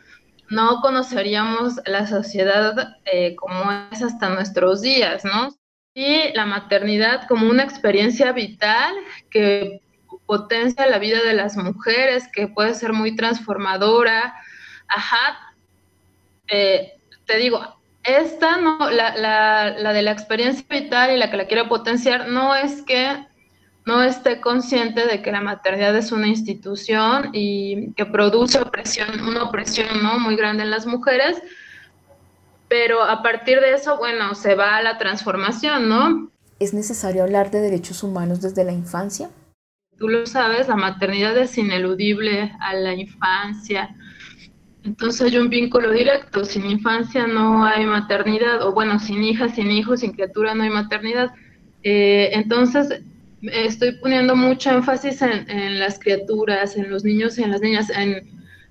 no 0.50 0.80
conoceríamos 0.82 1.82
la 1.86 2.08
sociedad 2.08 2.96
como 3.36 3.90
es 3.92 4.02
hasta 4.02 4.30
nuestros 4.30 4.82
días, 4.82 5.26
¿no? 5.26 5.58
Y 5.98 6.32
la 6.36 6.46
maternidad 6.46 7.28
como 7.28 7.50
una 7.50 7.64
experiencia 7.64 8.32
vital 8.32 8.94
que 9.32 9.82
potencia 10.28 10.86
la 10.86 11.00
vida 11.00 11.24
de 11.24 11.34
las 11.34 11.58
mujeres, 11.58 12.28
que 12.32 12.48
puede 12.48 12.76
ser 12.76 12.94
muy 12.94 13.16
transformadora. 13.16 14.36
Ajá, 14.88 15.56
te 16.48 17.38
digo, 17.40 17.80
esta, 18.04 18.58
no, 18.58 18.92
la, 18.92 19.18
la, 19.18 19.72
la, 19.72 19.92
de 19.92 20.04
la 20.04 20.12
experiencia 20.12 20.64
vital 20.70 21.16
y 21.16 21.18
la 21.18 21.32
que 21.32 21.38
la 21.38 21.48
quiero 21.48 21.68
potenciar, 21.68 22.28
no 22.28 22.54
es 22.54 22.84
que 22.84 23.26
no 23.88 24.04
esté 24.04 24.40
consciente 24.40 25.08
de 25.08 25.24
que 25.24 25.32
la 25.32 25.42
maternidad 25.42 25.96
es 25.98 26.12
una 26.12 26.28
institución 26.28 27.32
y 27.34 27.92
que 27.94 28.06
produce 28.06 28.60
opresión, 28.60 29.20
una 29.22 29.46
opresión 29.46 30.04
¿no? 30.04 30.20
muy 30.20 30.36
grande 30.36 30.62
en 30.62 30.70
las 30.70 30.86
mujeres, 30.86 31.42
pero 32.68 33.04
a 33.04 33.22
partir 33.22 33.60
de 33.60 33.74
eso, 33.74 33.98
bueno, 33.98 34.36
se 34.36 34.56
va 34.56 34.78
a 34.78 34.82
la 34.82 34.98
transformación, 34.98 35.90
¿no? 35.90 36.32
¿Es 36.60 36.74
necesario 36.74 37.24
hablar 37.24 37.52
de 37.52 37.62
derechos 37.62 38.04
humanos 38.04 38.42
desde 38.42 38.64
la 38.64 38.74
infancia? 38.74 39.30
Tú 39.98 40.10
lo 40.10 40.26
sabes, 40.26 40.68
la 40.68 40.76
maternidad 40.76 41.38
es 41.38 41.58
ineludible 41.58 42.52
a 42.60 42.74
la 42.74 42.94
infancia, 42.94 43.96
entonces 44.88 45.34
hay 45.34 45.38
un 45.38 45.50
vínculo 45.50 45.92
directo, 45.92 46.46
sin 46.46 46.66
infancia 46.66 47.28
no 47.28 47.66
hay 47.66 47.86
maternidad, 47.86 48.62
o 48.62 48.72
bueno, 48.72 48.98
sin 49.00 49.22
hija, 49.22 49.50
sin 49.50 49.70
hijos, 49.70 50.00
sin 50.00 50.14
criatura 50.14 50.56
no 50.56 50.64
hay 50.64 50.70
maternidad. 50.70 51.32
Eh, 51.84 52.30
entonces 52.32 53.02
estoy 53.42 53.98
poniendo 53.98 54.34
mucho 54.34 54.72
énfasis 54.72 55.22
en, 55.22 55.78
las 55.78 56.00
criaturas, 56.00 56.78
en 56.78 56.90
los 56.90 57.04
niños 57.04 57.38
y 57.38 57.44
en 57.44 57.52
las 57.52 57.60
niñas. 57.60 57.92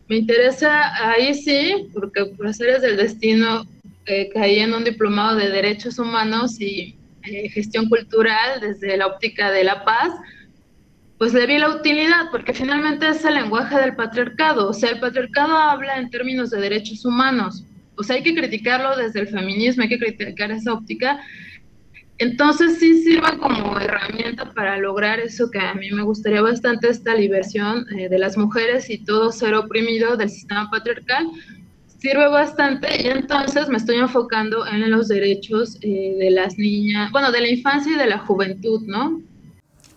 me 0.09 0.17
interesa 0.17 1.11
ahí 1.11 1.35
sí, 1.35 1.91
porque 1.93 2.25
por 2.25 2.47
hacer 2.47 2.81
del 2.81 2.97
destino 2.97 3.67
eh, 4.07 4.31
caí 4.33 4.61
en 4.61 4.75
un 4.75 4.85
diplomado 4.85 5.37
de 5.37 5.51
derechos 5.51 5.99
humanos 5.99 6.61
y 6.61 6.97
eh, 7.25 7.49
gestión 7.51 7.89
cultural 7.89 8.61
desde 8.61 8.97
la 8.97 9.07
óptica 9.07 9.51
de 9.51 9.65
la 9.65 9.85
paz 9.85 10.13
pues 11.19 11.33
le 11.33 11.47
vi 11.47 11.59
la 11.59 11.71
utilidad, 11.71 12.31
porque 12.31 12.53
finalmente 12.53 13.09
es 13.09 13.25
el 13.25 13.35
lenguaje 13.35 13.79
del 13.79 13.97
patriarcado. 13.97 14.69
O 14.69 14.73
sea, 14.73 14.91
el 14.91 15.01
patriarcado 15.01 15.57
habla 15.57 15.97
en 15.97 16.11
términos 16.11 16.51
de 16.51 16.61
derechos 16.61 17.05
humanos. 17.05 17.65
O 17.97 18.03
sea, 18.03 18.17
hay 18.17 18.23
que 18.23 18.35
criticarlo 18.35 18.97
desde 18.97 19.21
el 19.21 19.29
feminismo, 19.29 19.83
hay 19.83 19.89
que 19.89 19.99
criticar 19.99 20.51
esa 20.51 20.75
óptica. 20.75 21.19
Entonces 22.19 22.79
sí 22.79 23.03
sirve 23.03 23.39
como 23.39 23.79
herramienta 23.79 24.53
para 24.53 24.79
lograr 24.79 25.21
eso 25.21 25.51
que 25.51 25.59
a 25.59 25.75
mí 25.75 25.91
me 25.91 26.03
gustaría 26.03 26.43
bastante, 26.43 26.89
esta 26.89 27.15
liberación 27.15 27.87
eh, 27.99 28.09
de 28.09 28.19
las 28.19 28.37
mujeres 28.37 28.89
y 28.89 28.99
todo 28.99 29.33
ser 29.33 29.55
oprimido 29.55 30.17
del 30.17 30.31
sistema 30.31 30.71
patriarcal. 30.71 31.27
Sirve 32.07 32.29
bastante 32.29 33.03
y 33.03 33.09
entonces 33.09 33.69
me 33.69 33.79
estoy 33.79 33.97
enfocando 33.97 34.65
en 34.65 34.89
los 34.93 35.09
derechos 35.09 35.77
eh, 35.81 36.15
de 36.17 36.31
las 36.31 36.57
niñas, 36.57 37.11
bueno, 37.11 37.33
de 37.33 37.41
la 37.41 37.49
infancia 37.49 37.91
y 37.91 37.97
de 37.97 38.07
la 38.07 38.21
juventud, 38.21 38.81
¿no? 38.87 39.23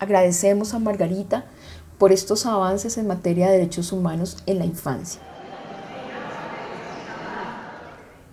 Agradecemos 0.00 0.74
a 0.74 0.80
Margarita 0.80 1.44
por 1.98 2.10
estos 2.10 2.46
avances 2.46 2.98
en 2.98 3.06
materia 3.06 3.46
de 3.46 3.58
derechos 3.58 3.92
humanos 3.92 4.38
en 4.46 4.58
la 4.58 4.64
infancia. 4.64 5.20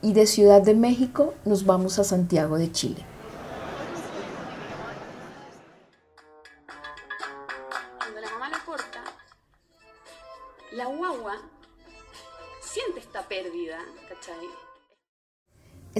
Y 0.02 0.14
de 0.14 0.26
Ciudad 0.26 0.64
de 0.64 0.74
México 0.74 1.36
nos 1.46 1.64
vamos 1.64 2.00
a 2.00 2.04
Santiago 2.04 2.58
de 2.58 2.72
Chile. 2.72 3.06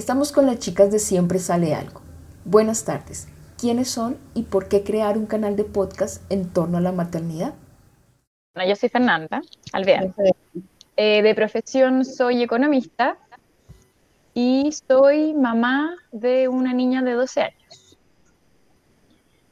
Estamos 0.08 0.32
con 0.32 0.46
las 0.46 0.58
chicas 0.58 0.90
de 0.90 1.00
Siempre 1.00 1.38
Sale 1.38 1.74
Algo. 1.74 2.00
Buenas 2.46 2.86
tardes 2.86 3.28
quiénes 3.60 3.90
son 3.90 4.16
y 4.32 4.44
por 4.44 4.66
qué 4.66 4.82
crear 4.82 5.18
un 5.18 5.26
canal 5.26 5.54
de 5.54 5.64
podcast 5.64 6.22
en 6.32 6.50
torno 6.50 6.78
a 6.78 6.80
la 6.80 6.92
maternidad. 6.92 7.52
Bueno, 8.54 8.70
yo 8.70 8.74
soy 8.74 8.88
Fernanda 8.88 9.42
Alvear. 9.74 10.14
Eh, 10.96 11.20
de 11.20 11.34
profesión 11.34 12.06
soy 12.06 12.42
economista 12.42 13.18
y 14.32 14.72
soy 14.88 15.34
mamá 15.34 15.94
de 16.10 16.48
una 16.48 16.72
niña 16.72 17.02
de 17.02 17.12
12 17.12 17.42
años. 17.42 17.98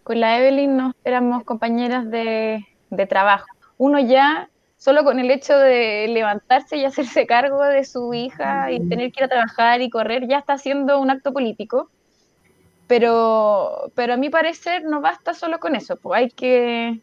Con 0.05 0.21
la 0.21 0.39
Evelyn 0.39 0.75
nos 0.75 0.95
éramos 1.05 1.45
compañeras 1.45 2.11
de, 2.11 2.65
de 2.89 3.07
trabajo. 3.07 3.49
Uno 3.77 4.01
ya, 4.01 4.49
solo 4.87 5.03
con 5.03 5.19
el 5.19 5.33
hecho 5.33 5.59
de 5.59 6.07
levantarse 6.07 6.77
y 6.77 6.85
hacerse 6.85 7.27
cargo 7.27 7.61
de 7.65 7.85
su 7.85 8.15
hija 8.15 8.71
y 8.71 8.79
tener 8.89 9.11
que 9.11 9.19
ir 9.19 9.25
a 9.25 9.29
trabajar 9.29 9.81
y 9.81 9.91
correr, 9.91 10.29
ya 10.29 10.39
está 10.39 10.53
haciendo 10.53 11.01
un 11.01 11.11
acto 11.11 11.33
político 11.33 11.91
pero, 12.87 13.91
pero 13.97 14.15
a 14.15 14.17
mi 14.17 14.31
parecer 14.31 14.85
no 14.85 15.01
basta 15.01 15.35
solo 15.35 15.59
con 15.59 15.75
eso, 15.75 15.97
pues 15.97 16.21
hay 16.21 16.31
que, 16.31 17.01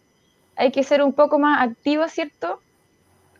hay 0.56 0.72
que 0.72 0.84
ser 0.84 1.04
un 1.04 1.12
poco 1.12 1.40
más 1.40 1.62
activo, 1.62 2.08
¿cierto? 2.08 2.62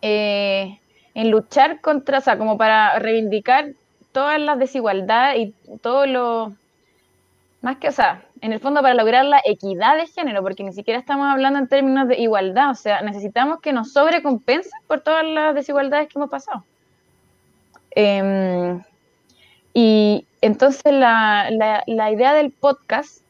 Eh, 0.02 0.78
en 1.14 1.32
luchar 1.32 1.80
contra, 1.80 2.18
o 2.18 2.22
sea, 2.22 2.38
como 2.38 2.58
para 2.58 3.00
reivindicar 3.00 3.72
todas 4.12 4.42
las 4.42 4.60
desigualdades 4.60 5.38
y 5.40 5.78
todo 5.78 6.06
lo, 6.06 6.54
más 7.64 7.78
que, 7.78 7.88
o 7.88 7.94
sea, 7.94 8.26
en 8.42 8.52
el 8.52 8.60
fondo 8.60 8.82
para 8.82 8.94
lograr 8.94 9.24
la 9.24 9.42
equidad 9.46 9.96
de 9.96 10.06
género, 10.06 10.44
porque 10.44 10.66
ni 10.66 10.74
siquiera 10.74 11.00
estamos 11.00 11.32
hablando 11.32 11.60
en 11.60 11.70
términos 11.70 12.10
de 12.10 12.20
igualdad, 12.20 12.72
o 12.72 12.76
sea, 12.76 13.02
necesitamos 13.02 13.62
que 13.62 13.72
nos 13.72 13.94
sobrecompensen 13.94 14.74
por 14.86 15.00
todas 15.00 15.26
las 15.26 15.56
desigualdades 15.56 16.10
que 16.10 16.20
hemos 16.20 16.30
pasado. 16.30 16.66
Em, 17.92 18.84
y 19.74 20.28
entonces 20.42 20.92
la, 20.92 21.50
la, 21.88 22.12
idea 22.12 22.34
del 22.34 22.52
podcast 22.52 23.22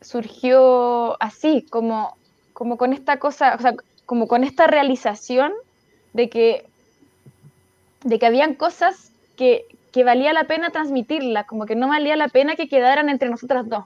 surgió 0.00 1.16
así, 1.22 1.64
como, 1.70 2.16
como 2.52 2.76
con 2.76 2.92
esta 2.92 3.20
cosa, 3.20 3.54
o 3.54 3.62
sea, 3.62 3.74
como 4.04 4.26
con 4.26 4.42
esta 4.42 4.66
realización 4.66 5.52
de 6.12 6.28
que, 6.28 6.66
de 8.02 8.18
que 8.18 8.26
habían 8.26 8.54
cosas 8.54 9.12
que, 9.36 9.64
que 9.92 10.04
valía 10.04 10.32
la 10.32 10.44
pena 10.44 10.70
transmitirlas, 10.70 11.46
como 11.46 11.66
que 11.66 11.76
no 11.76 11.88
valía 11.88 12.16
la 12.16 12.28
pena 12.28 12.56
que 12.56 12.68
quedaran 12.68 13.08
entre 13.08 13.28
nosotras 13.28 13.68
dos, 13.68 13.84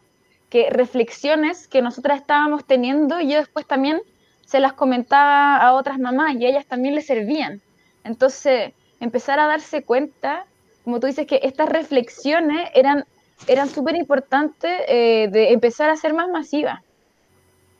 que 0.48 0.70
reflexiones 0.70 1.68
que 1.68 1.82
nosotras 1.82 2.20
estábamos 2.20 2.64
teniendo, 2.64 3.20
yo 3.20 3.38
después 3.38 3.66
también 3.66 4.00
se 4.44 4.60
las 4.60 4.72
comentaba 4.72 5.56
a 5.56 5.74
otras 5.74 5.98
mamás 5.98 6.36
y 6.36 6.46
a 6.46 6.48
ellas 6.48 6.66
también 6.66 6.94
les 6.94 7.06
servían. 7.06 7.60
Entonces, 8.04 8.72
empezar 9.00 9.40
a 9.40 9.46
darse 9.46 9.82
cuenta 9.82 10.46
como 10.86 11.00
tú 11.00 11.08
dices, 11.08 11.26
que 11.26 11.40
estas 11.42 11.68
reflexiones 11.68 12.70
eran 12.72 13.04
eran 13.48 13.68
súper 13.68 13.96
importantes 13.96 14.70
eh, 14.88 15.28
de 15.30 15.52
empezar 15.52 15.90
a 15.90 15.96
ser 15.96 16.14
más 16.14 16.28
masivas. 16.28 16.80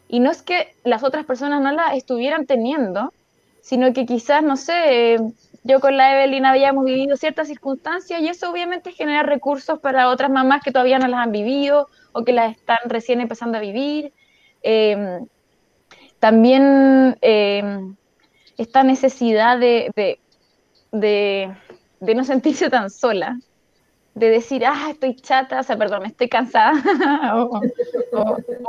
Y 0.08 0.18
no 0.18 0.30
es 0.30 0.42
que 0.42 0.74
las 0.82 1.04
otras 1.04 1.24
personas 1.24 1.62
no 1.62 1.70
las 1.70 1.96
estuvieran 1.96 2.46
teniendo, 2.46 3.12
sino 3.62 3.92
que 3.92 4.06
quizás, 4.06 4.42
no 4.42 4.56
sé, 4.56 5.18
yo 5.66 5.80
con 5.80 5.96
la 5.96 6.12
Evelyn 6.12 6.44
habíamos 6.46 6.84
vivido 6.84 7.16
ciertas 7.16 7.48
circunstancias 7.48 8.20
y 8.20 8.28
eso 8.28 8.48
obviamente 8.50 8.92
genera 8.92 9.24
recursos 9.24 9.80
para 9.80 10.08
otras 10.08 10.30
mamás 10.30 10.62
que 10.62 10.70
todavía 10.70 10.98
no 10.98 11.08
las 11.08 11.20
han 11.20 11.32
vivido 11.32 11.88
o 12.12 12.24
que 12.24 12.32
las 12.32 12.56
están 12.56 12.78
recién 12.86 13.20
empezando 13.20 13.58
a 13.58 13.60
vivir. 13.60 14.12
Em, 14.62 15.26
también 16.20 17.18
em, 17.20 17.96
esta 18.56 18.84
necesidad 18.84 19.58
de, 19.58 19.90
de, 19.96 20.20
de, 22.00 22.14
no 22.14 22.24
sentirse 22.24 22.70
tan 22.70 22.88
sola, 22.88 23.38
de 24.14 24.30
decir, 24.30 24.64
ah, 24.64 24.88
estoy 24.90 25.16
chata, 25.16 25.60
o 25.60 25.62
sea, 25.62 25.76
perdón, 25.76 26.06
estoy 26.06 26.28
cansada 26.28 26.72
o, 27.36 27.60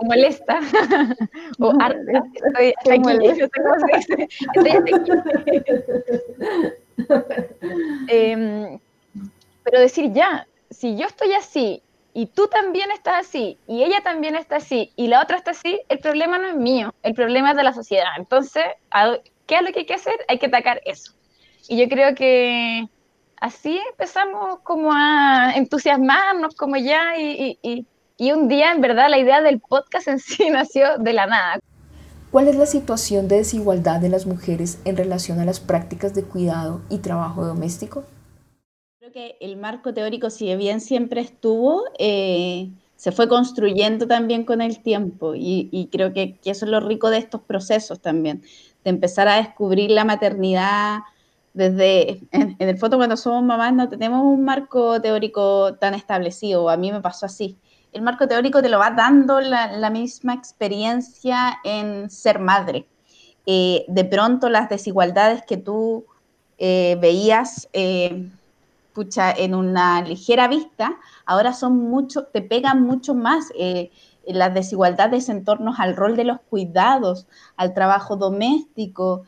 molesta 0.04 0.60
o 1.60 1.74
harta, 1.80 2.24
estoy, 2.34 2.74
aquí, 2.92 3.00
no 3.00 3.36
sé 3.36 3.50
cómo 3.50 3.76
se 3.80 3.88
dice, 3.98 4.28
estoy 4.56 4.72
aquí. 4.78 4.94
Em, 8.08 8.80
pero 9.64 9.80
decir, 9.80 10.12
ya, 10.14 10.48
si 10.70 10.98
yo 10.98 11.06
estoy 11.06 11.34
así 11.34 11.82
y 12.14 12.28
tú 12.28 12.48
también 12.48 12.90
estás 12.92 13.28
así 13.28 13.58
y 13.68 13.84
ella 13.84 14.02
también 14.04 14.36
está 14.36 14.58
así 14.58 14.92
y 14.96 15.08
la 15.08 15.22
otra 15.22 15.38
está 15.38 15.52
así, 15.52 15.82
el 15.90 16.00
problema 16.00 16.38
no 16.38 16.48
es 16.48 16.56
mío, 16.56 16.94
el 17.04 17.14
problema 17.14 17.52
es 17.52 17.58
de 17.58 17.64
la 17.64 17.74
sociedad. 17.74 18.10
Entonces, 18.18 18.64
¿qué 19.46 19.56
es 19.56 19.62
lo 19.62 19.72
que 19.72 19.80
hay 19.80 19.86
que 19.86 19.94
hacer? 19.94 20.16
Hay 20.28 20.40
que 20.40 20.48
atacar 20.48 20.82
eso. 20.86 21.14
Y 21.68 21.78
yo 21.78 21.88
creo 21.90 22.16
que 22.16 22.88
así 23.40 23.80
empezamos 23.92 24.60
como 24.62 24.92
a 24.94 25.54
entusiasmarnos 25.56 26.56
como 26.56 26.78
ya 26.78 27.18
y, 27.18 27.60
y, 27.62 27.86
y 28.18 28.32
un 28.32 28.48
día 28.48 28.72
en 28.72 28.82
verdad 28.82 29.10
la 29.10 29.20
idea 29.20 29.42
del 29.42 29.60
podcast 29.60 30.08
en 30.08 30.20
sí 30.20 30.50
nació 30.50 30.98
de 30.98 31.14
la 31.14 31.28
nada. 31.28 31.60
¿Cuál 32.32 32.50
es 32.50 32.58
la 32.58 32.66
situación 32.66 33.30
de 33.30 33.38
desigualdad 33.38 34.02
de 34.02 34.10
las 34.10 34.26
mujeres 34.26 34.80
en 34.84 34.98
relación 34.98 35.40
a 35.40 35.46
las 35.46 35.62
prácticas 35.62 36.14
de 36.14 36.24
cuidado 36.24 36.82
y 36.90 36.98
trabajo 36.98 37.46
doméstico? 37.46 38.04
Creo 39.00 39.14
que 39.14 39.38
el 39.40 39.56
marco 39.56 39.94
teórico, 39.94 40.30
si 40.30 40.54
bien 40.58 40.82
siempre 40.82 41.22
estuvo, 41.22 41.86
eh, 41.98 42.70
se 42.98 43.14
fue 43.14 43.30
construyendo 43.30 44.08
también 44.08 44.44
con 44.44 44.62
el 44.62 44.84
tiempo 44.84 45.36
y, 45.36 45.88
creo 45.90 46.12
que, 46.12 46.38
eso 46.44 46.66
es 46.66 46.72
lo 46.72 46.82
rico 46.82 47.10
de 47.10 47.20
estos 47.20 47.42
procesos 47.42 48.02
también, 48.02 48.42
de 48.84 48.90
empezar 48.90 49.30
a 49.30 49.38
descubrir 49.38 49.90
la 49.92 50.04
maternidad 50.04 51.00
desde, 51.54 52.28
en, 52.32 52.58
el 52.60 52.78
foto 52.78 52.98
cuando 52.98 53.16
somos 53.16 53.42
mamás 53.42 53.74
no 53.74 53.88
tenemos 53.88 54.22
un 54.24 54.44
marco 54.44 55.02
teórico 55.02 55.76
tan 55.76 55.94
establecido, 55.94 56.70
a 56.70 56.76
mí 56.76 56.92
me 56.92 57.00
pasó 57.00 57.26
así 57.26 57.58
el 57.94 58.02
marco 58.02 58.28
teórico 58.28 58.62
te 58.62 58.70
lo 58.70 58.80
va 58.80 58.92
dando 58.92 59.40
la, 59.40 59.90
misma 59.90 60.34
experiencia 60.34 61.58
en 61.64 62.10
ser 62.10 62.40
madre. 62.40 62.88
Eh, 63.46 63.86
de 63.88 64.04
pronto 64.06 64.50
las 64.50 64.70
desigualdades 64.70 65.44
que 65.48 65.58
tú 65.58 66.06
eh, 66.58 66.98
veías 67.00 67.70
eh, 67.74 68.30
en 69.38 69.56
una 69.56 70.02
ligera 70.02 70.48
vista, 70.48 70.98
ahora 71.26 71.54
son 71.54 71.78
mucho, 71.78 72.26
te 72.26 72.42
pegan 72.42 72.82
mucho 72.82 73.14
más 73.14 73.52
las 74.26 74.54
desigualdades 74.54 75.30
en 75.30 75.46
torno 75.46 75.74
al 75.78 75.96
rol 75.96 76.16
de 76.18 76.24
los 76.24 76.40
cuidados, 76.50 77.28
al 77.56 77.76
trabajo 77.76 78.16
doméstico, 78.16 79.24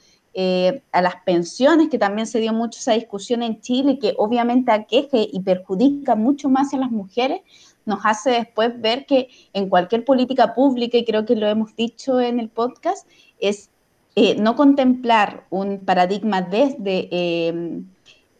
a 0.91 1.01
las 1.01 1.15
pensiones, 1.25 1.89
que 1.89 1.97
también 1.97 2.25
se 2.25 2.39
dio 2.39 2.53
mucho 2.53 2.79
esa 2.79 2.93
discusión 2.93 3.43
en 3.43 3.59
Chile, 3.59 3.99
que 3.99 4.13
obviamente 4.17 4.71
aqueje 4.71 5.27
y 5.31 5.41
perjudica 5.41 6.15
mucho 6.15 6.49
más 6.49 6.73
a 6.73 6.77
las 6.77 6.91
mujeres, 6.91 7.41
nos 7.85 7.99
hace 8.05 8.31
después 8.31 8.79
ver 8.79 9.05
que 9.05 9.29
en 9.53 9.67
cualquier 9.67 10.05
política 10.05 10.53
pública, 10.53 10.97
y 10.97 11.05
creo 11.05 11.25
que 11.25 11.35
lo 11.35 11.47
hemos 11.47 11.75
dicho 11.75 12.21
en 12.21 12.39
el 12.39 12.49
podcast, 12.49 13.07
es 13.39 13.69
eh, 14.15 14.35
no 14.35 14.55
contemplar 14.55 15.45
un 15.49 15.79
paradigma 15.79 16.41
desde 16.41 17.09
em, 17.11 17.85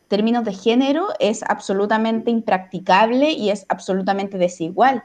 términos 0.08 0.44
de 0.44 0.54
género 0.54 1.08
es 1.20 1.44
absolutamente 1.44 2.32
impracticable 2.32 3.32
y 3.32 3.50
es 3.50 3.66
absolutamente 3.70 4.38
desigual. 4.38 5.04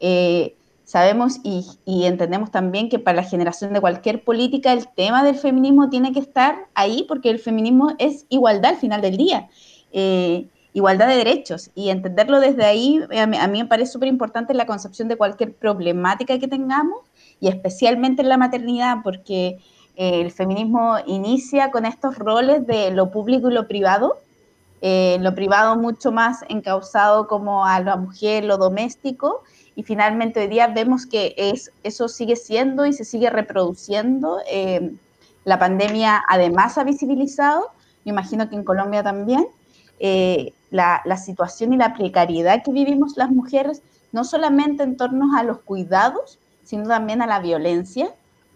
Eh, 0.00 0.56
sabemos 0.86 1.40
y, 1.42 1.66
entendemos 2.06 2.50
también 2.50 2.88
que 2.88 2.98
para 2.98 3.16
la 3.16 3.28
generación 3.28 3.72
de 3.74 3.80
cualquier 3.80 4.22
política 4.22 4.72
el 4.72 4.88
tema 4.88 5.24
del 5.24 5.34
feminismo 5.34 5.90
tiene 5.90 6.12
que 6.12 6.20
estar 6.20 6.68
ahí 6.74 7.04
porque 7.08 7.28
el 7.28 7.40
feminismo 7.40 7.94
es 7.98 8.24
igualdad 8.30 8.70
al 8.72 8.76
final 8.78 9.02
del 9.02 9.16
día. 9.16 9.48
Eh, 9.92 10.46
igualdad 10.72 11.08
de 11.08 11.16
derechos 11.16 11.70
y 11.74 11.88
entenderlo 11.88 12.38
desde 12.38 12.64
ahí, 12.64 13.00
a 13.18 13.26
mí, 13.26 13.58
me 13.58 13.64
parece 13.64 13.92
súper 13.92 14.08
importante 14.08 14.54
la 14.54 14.66
concepción 14.66 15.08
de 15.08 15.16
cualquier 15.16 15.54
problemática 15.54 16.38
que 16.38 16.48
tengamos 16.48 17.00
y 17.40 17.48
especialmente 17.48 18.22
en 18.22 18.28
la 18.28 18.36
maternidad, 18.36 18.98
porque 19.02 19.58
eh, 19.96 20.20
el 20.20 20.30
feminismo 20.30 20.96
inicia 21.06 21.70
con 21.70 21.84
estos 21.84 22.16
roles 22.16 22.66
de 22.66 22.92
lo 22.92 23.10
público 23.10 23.50
y 23.50 23.54
lo 23.54 23.66
privado, 23.66 24.18
eh, 24.80 25.18
lo 25.20 25.34
privado 25.34 25.76
mucho 25.76 26.12
más 26.12 26.44
encausado 26.48 27.26
como 27.26 27.64
a 27.64 27.80
la 27.80 27.96
mujer, 27.96 28.44
lo 28.44 28.58
doméstico, 28.58 29.42
y 29.74 29.82
finalmente 29.82 30.40
hoy 30.40 30.48
día 30.48 30.68
vemos 30.68 31.06
que 31.06 31.34
es, 31.36 31.70
eso 31.82 32.08
sigue 32.08 32.36
siendo 32.36 32.86
y 32.86 32.92
se 32.92 33.04
sigue 33.04 33.30
reproduciendo. 33.30 34.38
Eh, 34.50 34.92
la 35.44 35.58
pandemia 35.58 36.22
además 36.28 36.78
ha 36.78 36.84
visibilizado, 36.84 37.70
me 38.04 38.10
imagino 38.10 38.48
que 38.48 38.56
en 38.56 38.64
Colombia 38.64 39.02
también, 39.02 39.46
la, 40.70 41.16
situación 41.16 41.72
y 41.72 41.76
la 41.76 41.94
precariedad 41.94 42.62
que 42.62 42.72
vivimos 42.72 43.16
las 43.16 43.30
mujeres, 43.30 43.82
no 44.12 44.24
solamente 44.24 44.82
en 44.82 44.96
torno 44.96 45.36
a 45.36 45.42
los 45.42 45.58
cuidados, 45.58 46.38
sino 46.66 46.88
también 46.88 47.22
a 47.22 47.26
la 47.26 47.40
violencia. 47.40 48.10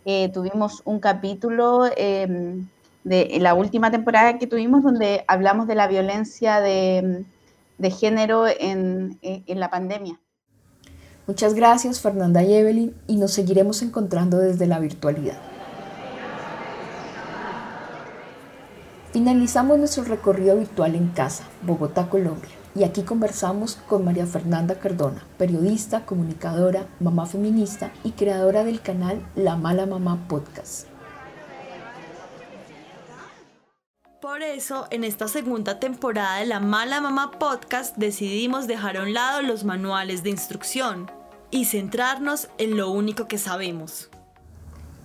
Eh, 0.05 0.31
tuvimos 0.33 0.83
un 0.85 0.99
capítulo 0.99 1.87
em, 1.97 2.67
de 3.05 3.39
la 3.41 3.55
última 3.55 3.91
temporada 3.91 4.39
que 4.39 4.47
tuvimos 4.47 4.83
donde 4.83 5.25
hablamos 5.27 5.67
de 5.67 5.75
la 5.75 5.89
violencia 5.89 6.61
de, 6.61 7.25
género 7.99 8.47
en, 8.47 9.19
en 9.23 9.61
la 9.61 9.71
pandemia. 9.71 10.21
Muchas 11.27 11.55
gracias 11.55 12.01
Fernanda 12.01 12.43
y 12.43 12.55
Evelyn 12.55 12.95
y 13.07 13.17
nos 13.17 13.33
seguiremos 13.33 13.83
encontrando 13.83 14.39
desde 14.39 14.67
la 14.67 14.79
virtualidad. 14.81 15.39
Finalizamos 19.13 19.77
nuestro 19.77 20.05
recorrido 20.05 20.57
virtual 20.57 20.95
en 20.95 21.09
casa, 21.09 21.43
Bogotá, 21.63 22.09
Colombia, 22.09 22.51
y 22.77 22.85
aquí 22.85 23.03
conversamos 23.03 23.75
con 23.89 24.05
María 24.05 24.25
Fernanda 24.25 24.77
Cardona, 24.77 25.25
periodista, 25.37 26.07
comunicadora, 26.07 26.87
mamá 27.01 27.27
feminista 27.27 27.91
y 28.05 28.13
creadora 28.13 28.63
del 28.63 28.81
canal 28.81 29.21
La 29.35 29.57
Mala 29.57 29.87
Mamá 29.87 30.29
Podcast. 30.29 30.90
Por 34.21 34.43
eso, 34.43 34.87
en 34.91 35.05
esta 35.05 35.29
segunda 35.29 35.81
temporada 35.81 36.39
de 36.39 36.47
La 36.47 36.61
Mala 36.61 37.01
Mamá 37.01 37.33
Podcast 37.39 37.97
decidimos 37.97 38.67
dejar 38.67 38.97
a 38.97 39.03
un 39.03 39.15
lado 39.15 39.43
los 39.43 39.65
manuales 39.65 40.23
de 40.23 40.31
instrucción 40.31 41.11
y 41.51 41.65
centrarnos 41.65 42.49
en 42.59 42.77
lo 42.77 42.91
único 42.91 43.27
que 43.27 43.39
sabemos. 43.39 44.11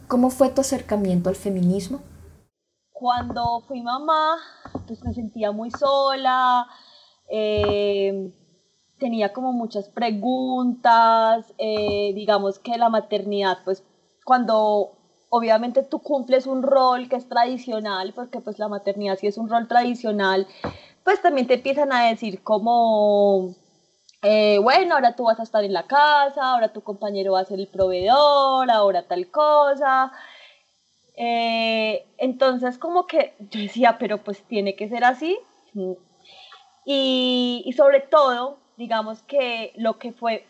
¿Cómo 0.08 0.30
fue 0.30 0.50
tu 0.50 0.62
acercamiento 0.62 1.30
al 1.30 1.36
feminismo? 1.36 2.02
cuando 2.96 3.62
fui 3.68 3.84
mamá, 3.84 4.38
pues 4.88 5.04
me 5.04 5.14
sentía 5.14 5.52
muy 5.52 5.70
sola, 5.70 6.66
eh, 7.30 8.34
tenía 8.98 9.34
como 9.34 9.52
muchas 9.52 9.90
preguntas, 9.90 11.54
eh, 11.58 12.14
digamos 12.16 12.58
que 12.58 12.78
la 12.78 12.90
maternidad, 12.90 13.58
pues 13.66 13.84
cuando 14.24 14.94
obviamente 15.30 15.84
tú 15.84 16.00
cumples 16.00 16.48
un 16.48 16.64
rol 16.64 17.10
que 17.10 17.16
es 17.16 17.28
tradicional, 17.28 18.14
porque 18.14 18.42
pues 18.42 18.60
la 18.60 18.68
maternidad 18.68 19.18
sí 19.18 19.28
es 19.28 19.38
un 19.38 19.50
rol 19.50 19.68
tradicional, 19.68 20.48
pues 21.04 21.22
también 21.22 21.48
te 21.48 21.56
empiezan 21.56 21.92
a 21.92 22.08
decir 22.08 22.42
como, 22.44 23.56
eh, 24.24 24.60
bueno, 24.60 24.96
ahora 24.96 25.16
tú 25.16 25.26
vas 25.26 25.40
a 25.40 25.44
estar 25.44 25.64
en 25.64 25.74
la 25.74 25.84
casa, 25.84 26.54
ahora 26.54 26.74
tu 26.74 26.82
compañero 26.82 27.34
va 27.34 27.42
a 27.42 27.46
ser 27.46 27.60
el 27.60 27.68
proveedor, 27.68 28.72
ahora 28.72 29.04
tal 29.04 29.30
cosa. 29.30 30.12
Eh, 31.18 32.06
entonces 32.18 32.78
como 32.78 33.08
que 33.08 33.36
yo 33.40 33.60
decía, 33.62 33.98
pero 34.00 34.24
pues 34.24 34.44
tiene 34.44 34.76
que 34.76 34.90
ser 34.90 35.04
así. 35.04 35.38
Y, 36.86 37.64
y, 37.66 37.74
sobre 37.74 38.00
todo, 38.00 38.58
digamos 38.78 39.22
que 39.24 39.74
lo 39.76 39.98
que 39.98 40.12
fue, 40.12 40.46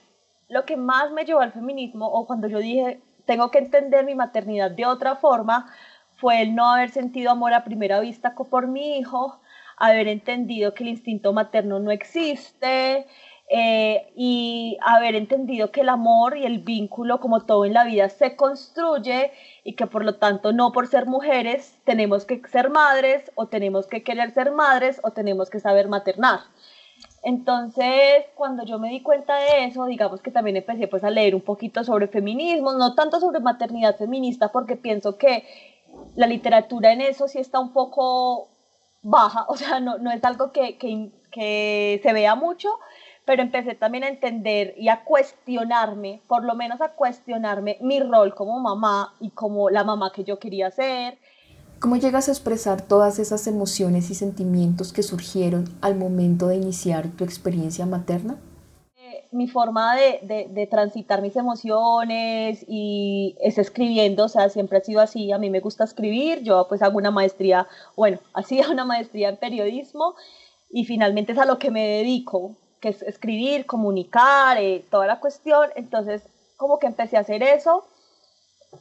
lo 0.49 0.65
que 0.65 0.77
más 0.77 1.11
me 1.11 1.25
llevó 1.25 1.39
al 1.39 1.53
feminismo, 1.53 2.07
o 2.07 2.27
cuando 2.27 2.47
yo 2.47 2.59
dije, 2.59 3.01
tengo 3.25 3.51
que 3.51 3.59
entender 3.59 4.05
mi 4.05 4.15
maternidad 4.15 4.71
de 4.71 4.85
otra 4.85 5.15
forma, 5.15 5.71
fue 6.15 6.41
el 6.41 6.55
no 6.55 6.71
haber 6.71 6.89
sentido 6.91 7.31
amor 7.31 7.53
a 7.53 7.63
primera 7.63 7.99
vista 7.99 8.35
por 8.35 8.67
mi 8.67 8.97
hijo, 8.97 9.39
haber 9.77 10.07
entendido 10.07 10.73
que 10.73 10.83
el 10.83 10.89
instinto 10.89 11.33
materno 11.33 11.79
no 11.79 11.91
existe, 11.91 13.05
eh, 13.47 14.11
y 14.15 14.77
haber 14.81 15.13
entendido 15.13 15.69
que 15.71 15.81
el 15.81 15.89
amor 15.89 16.35
y 16.35 16.45
el 16.45 16.59
vínculo, 16.59 17.19
como 17.19 17.45
todo 17.45 17.65
en 17.65 17.73
la 17.73 17.83
vida, 17.83 18.09
se 18.09 18.35
construye 18.35 19.31
y 19.63 19.73
que 19.73 19.85
por 19.85 20.03
lo 20.03 20.15
tanto 20.15 20.51
no 20.51 20.71
por 20.71 20.87
ser 20.87 21.05
mujeres 21.05 21.77
tenemos 21.83 22.25
que 22.25 22.41
ser 22.49 22.71
madres 22.71 23.31
o 23.35 23.47
tenemos 23.47 23.85
que 23.85 24.01
querer 24.03 24.31
ser 24.31 24.51
madres 24.51 24.99
o 25.03 25.11
tenemos 25.11 25.51
que 25.51 25.59
saber 25.59 25.87
maternar. 25.87 26.39
Entonces, 27.25 28.23
cuando 28.35 28.63
yo 28.65 28.77
me 28.77 28.89
di 28.89 29.01
cuenta 29.01 29.35
de 29.35 29.65
eso, 29.65 29.87
digamos 29.87 30.21
que 30.21 30.29
también 30.29 30.57
empecé 30.57 30.87
pues 30.87 31.03
a 31.03 31.09
leer 31.09 31.33
un 31.33 31.41
poquito 31.41 31.83
sobre 31.83 32.07
feminismo, 32.07 32.73
no 32.73 32.93
tanto 32.93 33.19
sobre 33.19 33.39
maternidad 33.39 33.97
feminista, 33.97 34.51
porque 34.51 34.75
pienso 34.75 35.17
que 35.17 35.43
la 36.15 36.27
literatura 36.27 36.93
en 36.93 37.01
eso 37.01 37.27
sí 37.27 37.39
está 37.39 37.59
un 37.59 37.73
poco 37.73 38.49
baja, 39.01 39.45
o 39.49 39.57
sea, 39.57 39.79
no, 39.79 39.97
no 39.97 40.11
es 40.11 40.23
algo 40.23 40.51
que, 40.51 40.77
que, 40.77 41.09
que 41.31 41.99
se 42.03 42.13
vea 42.13 42.35
mucho, 42.35 42.69
pero 43.25 43.41
empecé 43.41 43.73
también 43.73 44.03
a 44.03 44.09
entender 44.09 44.75
y 44.77 44.89
a 44.89 45.03
cuestionarme, 45.03 46.21
por 46.27 46.45
lo 46.45 46.53
menos 46.53 46.79
a 46.79 46.89
cuestionarme 46.89 47.79
mi 47.81 48.01
rol 48.01 48.35
como 48.35 48.59
mamá 48.59 49.15
y 49.19 49.31
como 49.31 49.71
la 49.71 49.83
mamá 49.83 50.11
que 50.13 50.23
yo 50.23 50.37
quería 50.37 50.69
ser. 50.69 51.17
¿Cómo 51.79 51.97
llegas 51.97 52.29
a 52.29 52.31
expresar 52.31 52.81
todas 52.81 53.19
esas 53.19 53.47
emociones 53.47 54.09
y 54.09 54.15
sentimientos 54.15 54.93
que 54.93 55.03
surgieron 55.03 55.65
al 55.81 55.95
momento 55.95 56.47
de 56.47 56.55
iniciar 56.55 57.09
tu 57.09 57.23
experiencia 57.23 57.85
materna? 57.85 58.37
Eh, 58.97 59.25
mi 59.31 59.47
forma 59.47 59.95
de, 59.95 60.47
de, 60.49 60.67
transitar 60.67 61.21
mis 61.21 61.35
emociones 61.35 62.65
y 62.67 63.35
es 63.41 63.57
escribiendo, 63.57 64.25
o 64.25 64.29
sea, 64.29 64.49
siempre 64.49 64.77
ha 64.77 64.81
sido 64.81 65.01
así, 65.01 65.31
a 65.31 65.37
mí 65.37 65.49
me 65.49 65.59
gusta 65.59 65.83
escribir, 65.83 66.43
yo 66.43 66.65
pues 66.69 66.81
hago 66.81 66.97
una 66.97 67.11
maestría, 67.11 67.67
bueno, 67.95 68.19
hacía 68.33 68.69
una 68.69 68.85
maestría 68.85 69.29
en 69.29 69.37
periodismo 69.37 70.15
y 70.71 70.85
finalmente 70.85 71.33
es 71.33 71.37
a 71.37 71.45
lo 71.45 71.59
que 71.59 71.71
me 71.71 71.85
dedico, 71.85 72.55
que 72.79 72.89
es 72.89 73.01
escribir, 73.01 73.65
comunicar, 73.65 74.57
eh, 74.57 74.85
toda 74.89 75.07
la 75.07 75.19
cuestión. 75.19 75.69
Entonces, 75.75 76.23
como 76.57 76.79
que 76.79 76.87
empecé 76.87 77.17
a 77.17 77.21
hacer 77.21 77.43
eso 77.43 77.85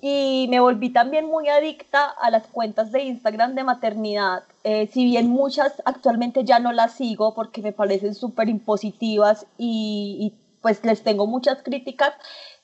y 0.00 0.46
me 0.50 0.60
volví 0.60 0.90
también 0.90 1.26
muy 1.26 1.48
adicta 1.48 2.10
a 2.10 2.30
las 2.30 2.46
cuentas 2.46 2.92
de 2.92 3.02
Instagram 3.02 3.54
de 3.54 3.64
maternidad. 3.64 4.44
Eh, 4.62 4.88
si 4.92 5.04
bien 5.04 5.28
muchas 5.28 5.82
actualmente 5.84 6.44
ya 6.44 6.58
no 6.58 6.72
las 6.72 6.92
sigo 6.92 7.34
porque 7.34 7.62
me 7.62 7.72
parecen 7.72 8.14
súper 8.14 8.48
impositivas 8.48 9.46
y, 9.58 10.34
pues 10.62 10.84
les 10.84 11.02
tengo 11.02 11.26
muchas 11.26 11.62
críticas, 11.62 12.14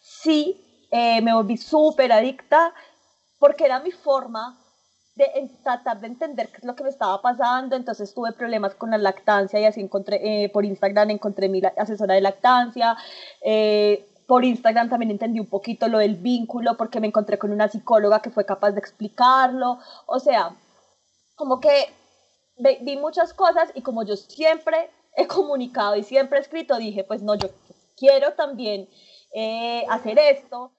sí 0.01 0.57
eh, 0.91 1.21
me 1.21 1.35
volví 1.35 1.57
súper 1.59 2.13
adicta 2.13 2.73
porque 3.39 3.67
era 3.67 3.81
mi 3.81 3.91
forma 3.91 4.59
de 5.17 5.51
tratar 5.63 6.01
de 6.01 6.07
entender 6.07 6.49
qué 6.49 6.59
es 6.59 6.65
lo 6.65 6.75
que 6.75 6.83
me 6.83 6.89
estaba 6.89 7.21
pasando, 7.21 7.77
entonces 7.77 8.15
tuve 8.15 8.33
problemas 8.33 8.75
con 8.75 8.91
la 8.91 8.97
lactancia 8.97 9.61
y 9.61 9.65
así 9.67 9.81
encontré, 9.81 10.45
eh, 10.45 10.49
por 10.49 10.65
Instagram 10.65 11.11
encontré 11.11 11.51
mi 11.51 11.61
asesora 11.77 12.15
de 12.15 12.23
lactancia, 12.23 12.97
por 14.31 14.45
Instagram 14.45 14.89
también 14.89 15.11
entendí 15.11 15.41
un 15.41 15.49
poquito 15.49 15.89
lo 15.89 15.99
del 15.99 16.15
vínculo 16.15 16.77
porque 16.77 17.01
me 17.01 17.09
encontré 17.09 17.37
con 17.37 17.51
una 17.51 17.67
psicóloga 17.67 18.23
que 18.23 18.31
fue 18.31 18.47
capaz 18.47 18.71
de 18.71 18.79
explicarlo, 18.79 19.81
o 20.07 20.21
sea, 20.21 20.55
como 21.35 21.59
que 21.59 21.93
vi 22.81 22.97
muchas 22.97 23.35
cosas 23.35 23.73
y 23.75 23.83
como 23.83 24.05
yo 24.05 24.15
siempre 24.15 24.89
he 25.17 25.27
comunicado 25.27 25.97
y 25.97 26.05
siempre 26.05 26.39
he 26.39 26.43
escrito, 26.43 26.77
dije, 26.77 27.03
pues 27.03 27.23
no, 27.23 27.35
yo 27.35 27.49
quiero 27.97 28.35
también 28.35 28.89
eh, 29.35 29.85
hacer 29.91 30.17
esto. 30.21 30.71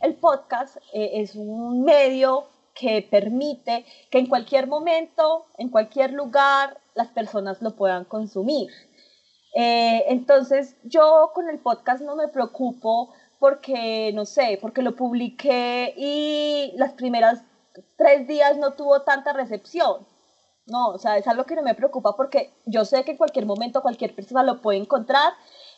El 0.00 0.14
podcast 0.14 0.76
es 0.92 1.34
un 1.34 1.82
medio 1.82 2.46
que 2.72 3.04
permite 3.10 3.84
que 4.12 4.18
en 4.20 4.26
cualquier 4.26 4.68
momento, 4.68 5.46
en 5.58 5.70
cualquier 5.70 6.12
lugar, 6.12 6.80
las 6.94 7.08
personas 7.08 7.62
lo 7.62 7.74
puedan 7.74 8.04
consumir. 8.04 8.70
Eh, 9.54 10.04
entonces 10.08 10.76
yo 10.84 11.30
con 11.34 11.48
el 11.50 11.58
podcast 11.58 12.02
no 12.02 12.16
me 12.16 12.28
preocupo 12.28 13.12
porque, 13.38 14.12
no 14.14 14.24
sé, 14.24 14.58
porque 14.60 14.82
lo 14.82 14.94
publiqué 14.94 15.92
y 15.96 16.72
las 16.76 16.92
primeras 16.92 17.42
tres 17.96 18.26
días 18.28 18.56
no 18.56 18.74
tuvo 18.74 19.02
tanta 19.02 19.32
recepción. 19.32 20.06
No, 20.66 20.90
o 20.90 20.98
sea, 20.98 21.18
es 21.18 21.26
algo 21.26 21.44
que 21.44 21.56
no 21.56 21.62
me 21.62 21.74
preocupa 21.74 22.16
porque 22.16 22.52
yo 22.66 22.84
sé 22.84 23.02
que 23.04 23.12
en 23.12 23.16
cualquier 23.16 23.46
momento 23.46 23.82
cualquier 23.82 24.14
persona 24.14 24.44
lo 24.44 24.60
puede 24.60 24.78
encontrar 24.78 25.32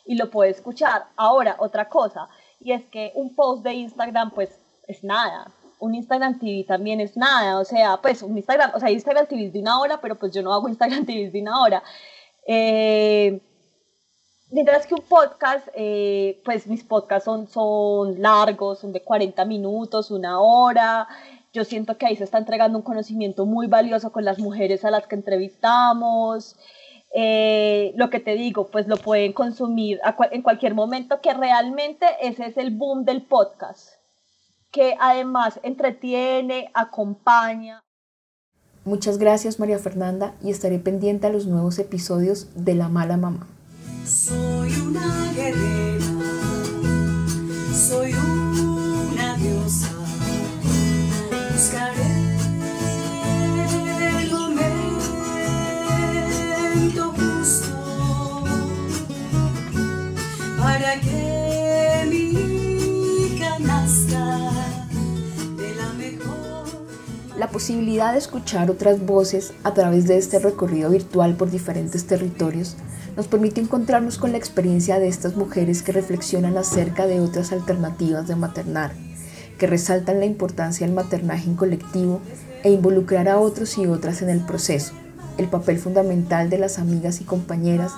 y 0.05 0.15
lo 0.15 0.29
puede 0.29 0.51
escuchar. 0.51 1.07
Ahora, 1.15 1.55
otra 1.59 1.89
cosa, 1.89 2.29
y 2.59 2.71
es 2.71 2.85
que 2.85 3.11
un 3.15 3.35
post 3.35 3.63
de 3.63 3.73
Instagram 3.73 4.31
pues 4.31 4.59
es 4.87 5.03
nada, 5.03 5.51
un 5.79 5.95
Instagram 5.95 6.39
TV 6.39 6.63
también 6.65 7.01
es 7.01 7.17
nada, 7.17 7.59
o 7.59 7.65
sea, 7.65 7.97
pues 7.97 8.21
un 8.21 8.37
Instagram, 8.37 8.71
o 8.75 8.79
sea, 8.79 8.91
Instagram 8.91 9.25
TV 9.25 9.47
es 9.47 9.53
de 9.53 9.59
una 9.59 9.79
hora, 9.79 9.99
pero 9.99 10.15
pues 10.15 10.31
yo 10.31 10.43
no 10.43 10.53
hago 10.53 10.69
Instagram 10.69 11.05
TV 11.05 11.31
de 11.31 11.41
una 11.41 11.61
hora. 11.61 11.83
Eh, 12.47 13.41
mientras 14.55 14.87
que 14.87 14.93
un 14.93 15.01
podcast, 15.01 15.67
eh, 15.75 16.41
pues 16.45 16.65
mis 16.65 16.81
podcasts 16.81 17.25
son, 17.25 17.45
son 17.49 18.21
largos, 18.21 18.79
son 18.79 18.93
de 18.93 19.01
40 19.01 19.43
minutos, 19.43 20.11
una 20.11 20.39
hora. 20.39 21.09
Yo 21.51 21.65
siento 21.65 21.97
que 21.97 22.05
ahí 22.05 22.15
se 22.15 22.23
está 22.23 22.37
entregando 22.37 22.77
un 22.77 22.83
conocimiento 22.83 23.45
muy 23.45 23.67
valioso 23.67 24.13
con 24.13 24.23
las 24.23 24.39
mujeres 24.39 24.85
a 24.85 24.91
las 24.91 25.07
que 25.07 25.15
entrevistamos. 25.15 26.55
Eh, 27.13 27.91
lo 27.97 28.09
que 28.09 28.21
te 28.21 28.35
digo, 28.35 28.67
pues 28.67 28.87
lo 28.87 28.95
pueden 28.95 29.33
consumir 29.33 29.99
en 30.31 30.41
cualquier 30.41 30.73
momento, 30.73 31.19
que 31.19 31.33
realmente 31.33 32.05
ese 32.21 32.45
es 32.45 32.55
el 32.55 32.71
boom 32.71 33.03
del 33.03 33.23
podcast 33.23 33.95
que 34.71 34.95
además 35.01 35.59
entretiene, 35.63 36.71
acompaña. 36.73 37.81
Muchas 38.85 39.17
gracias 39.17 39.59
María 39.59 39.79
Fernanda 39.79 40.35
y 40.41 40.51
estaré 40.51 40.79
pendiente 40.79 41.27
a 41.27 41.29
los 41.29 41.45
nuevos 41.45 41.79
episodios 41.79 42.49
de 42.55 42.75
La 42.75 42.87
Mala 42.87 43.17
Mamá. 43.17 43.47
Soy 44.05 44.71
una 44.81 45.33
guerrera, 45.33 46.05
soy 47.73 48.13
una 48.13 48.44
posibilidad 67.55 68.11
de 68.11 68.17
escuchar 68.17 68.69
otras 68.69 69.05
voces 69.05 69.53
a 69.63 69.73
través 69.73 70.07
de 70.07 70.17
este 70.17 70.39
recorrido 70.39 70.89
virtual 70.89 71.37
por 71.37 71.49
diferentes 71.49 72.05
territorios 72.05 72.75
nos 73.15 73.29
permite 73.29 73.61
encontrarnos 73.61 74.17
con 74.17 74.33
la 74.33 74.37
experiencia 74.37 74.99
de 74.99 75.07
estas 75.07 75.37
mujeres 75.37 75.81
que 75.81 75.93
reflexionan 75.93 76.57
acerca 76.57 77.07
de 77.07 77.21
otras 77.21 77.53
alternativas 77.53 78.27
de 78.27 78.35
maternar, 78.35 78.91
que 79.57 79.67
resaltan 79.67 80.19
la 80.19 80.25
importancia 80.25 80.85
del 80.85 80.93
maternaje 80.93 81.49
en 81.49 81.55
colectivo 81.55 82.19
e 82.65 82.71
involucrar 82.71 83.29
a 83.29 83.39
otros 83.39 83.77
y 83.77 83.87
otras 83.87 84.21
en 84.21 84.31
el 84.31 84.41
proceso, 84.41 84.91
el 85.37 85.47
papel 85.47 85.79
fundamental 85.79 86.49
de 86.49 86.57
las 86.57 86.77
amigas 86.77 87.21
y 87.21 87.23
compañeras, 87.23 87.93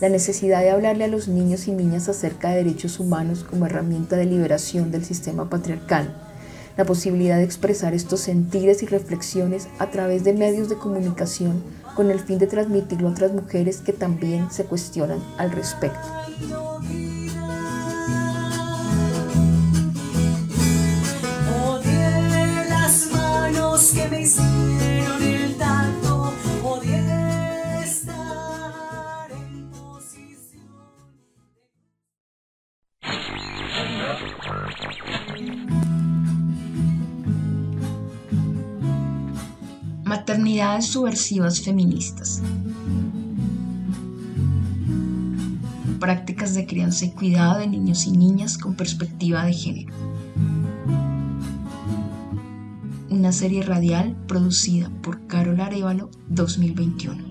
la 0.00 0.08
necesidad 0.08 0.60
de 0.60 0.70
hablarle 0.70 1.02
a 1.02 1.08
los 1.08 1.26
niños 1.26 1.66
y 1.66 1.72
niñas 1.72 2.08
acerca 2.08 2.50
de 2.50 2.62
derechos 2.62 3.00
humanos 3.00 3.42
como 3.42 3.66
herramienta 3.66 4.14
de 4.14 4.26
liberación 4.26 4.92
del 4.92 5.04
sistema 5.04 5.50
patriarcal, 5.50 6.29
la 6.76 6.84
posibilidad 6.84 7.36
de 7.36 7.44
expresar 7.44 7.94
estos 7.94 8.20
sentires 8.20 8.82
y 8.82 8.86
reflexiones 8.86 9.68
a 9.78 9.90
través 9.90 10.24
de 10.24 10.32
medios 10.32 10.68
de 10.68 10.76
comunicación 10.76 11.62
con 11.94 12.10
el 12.10 12.20
fin 12.20 12.38
de 12.38 12.46
transmitirlo 12.46 13.08
a 13.08 13.12
otras 13.12 13.32
mujeres 13.32 13.78
que 13.78 13.92
también 13.92 14.50
se 14.50 14.64
cuestionan 14.64 15.22
al 15.38 15.50
respecto. 15.50 16.08
Subversivas 40.90 41.60
feministas. 41.60 42.42
Prácticas 46.00 46.54
de 46.54 46.66
crianza 46.66 47.04
y 47.04 47.10
cuidado 47.12 47.60
de 47.60 47.68
niños 47.68 48.06
y 48.06 48.10
niñas 48.10 48.58
con 48.58 48.74
perspectiva 48.74 49.44
de 49.44 49.52
género. 49.52 49.94
Una 53.08 53.30
serie 53.30 53.62
radial 53.62 54.16
producida 54.26 54.90
por 55.02 55.26
Carol 55.28 55.60
Arevalo 55.60 56.10
2021. 56.28 57.22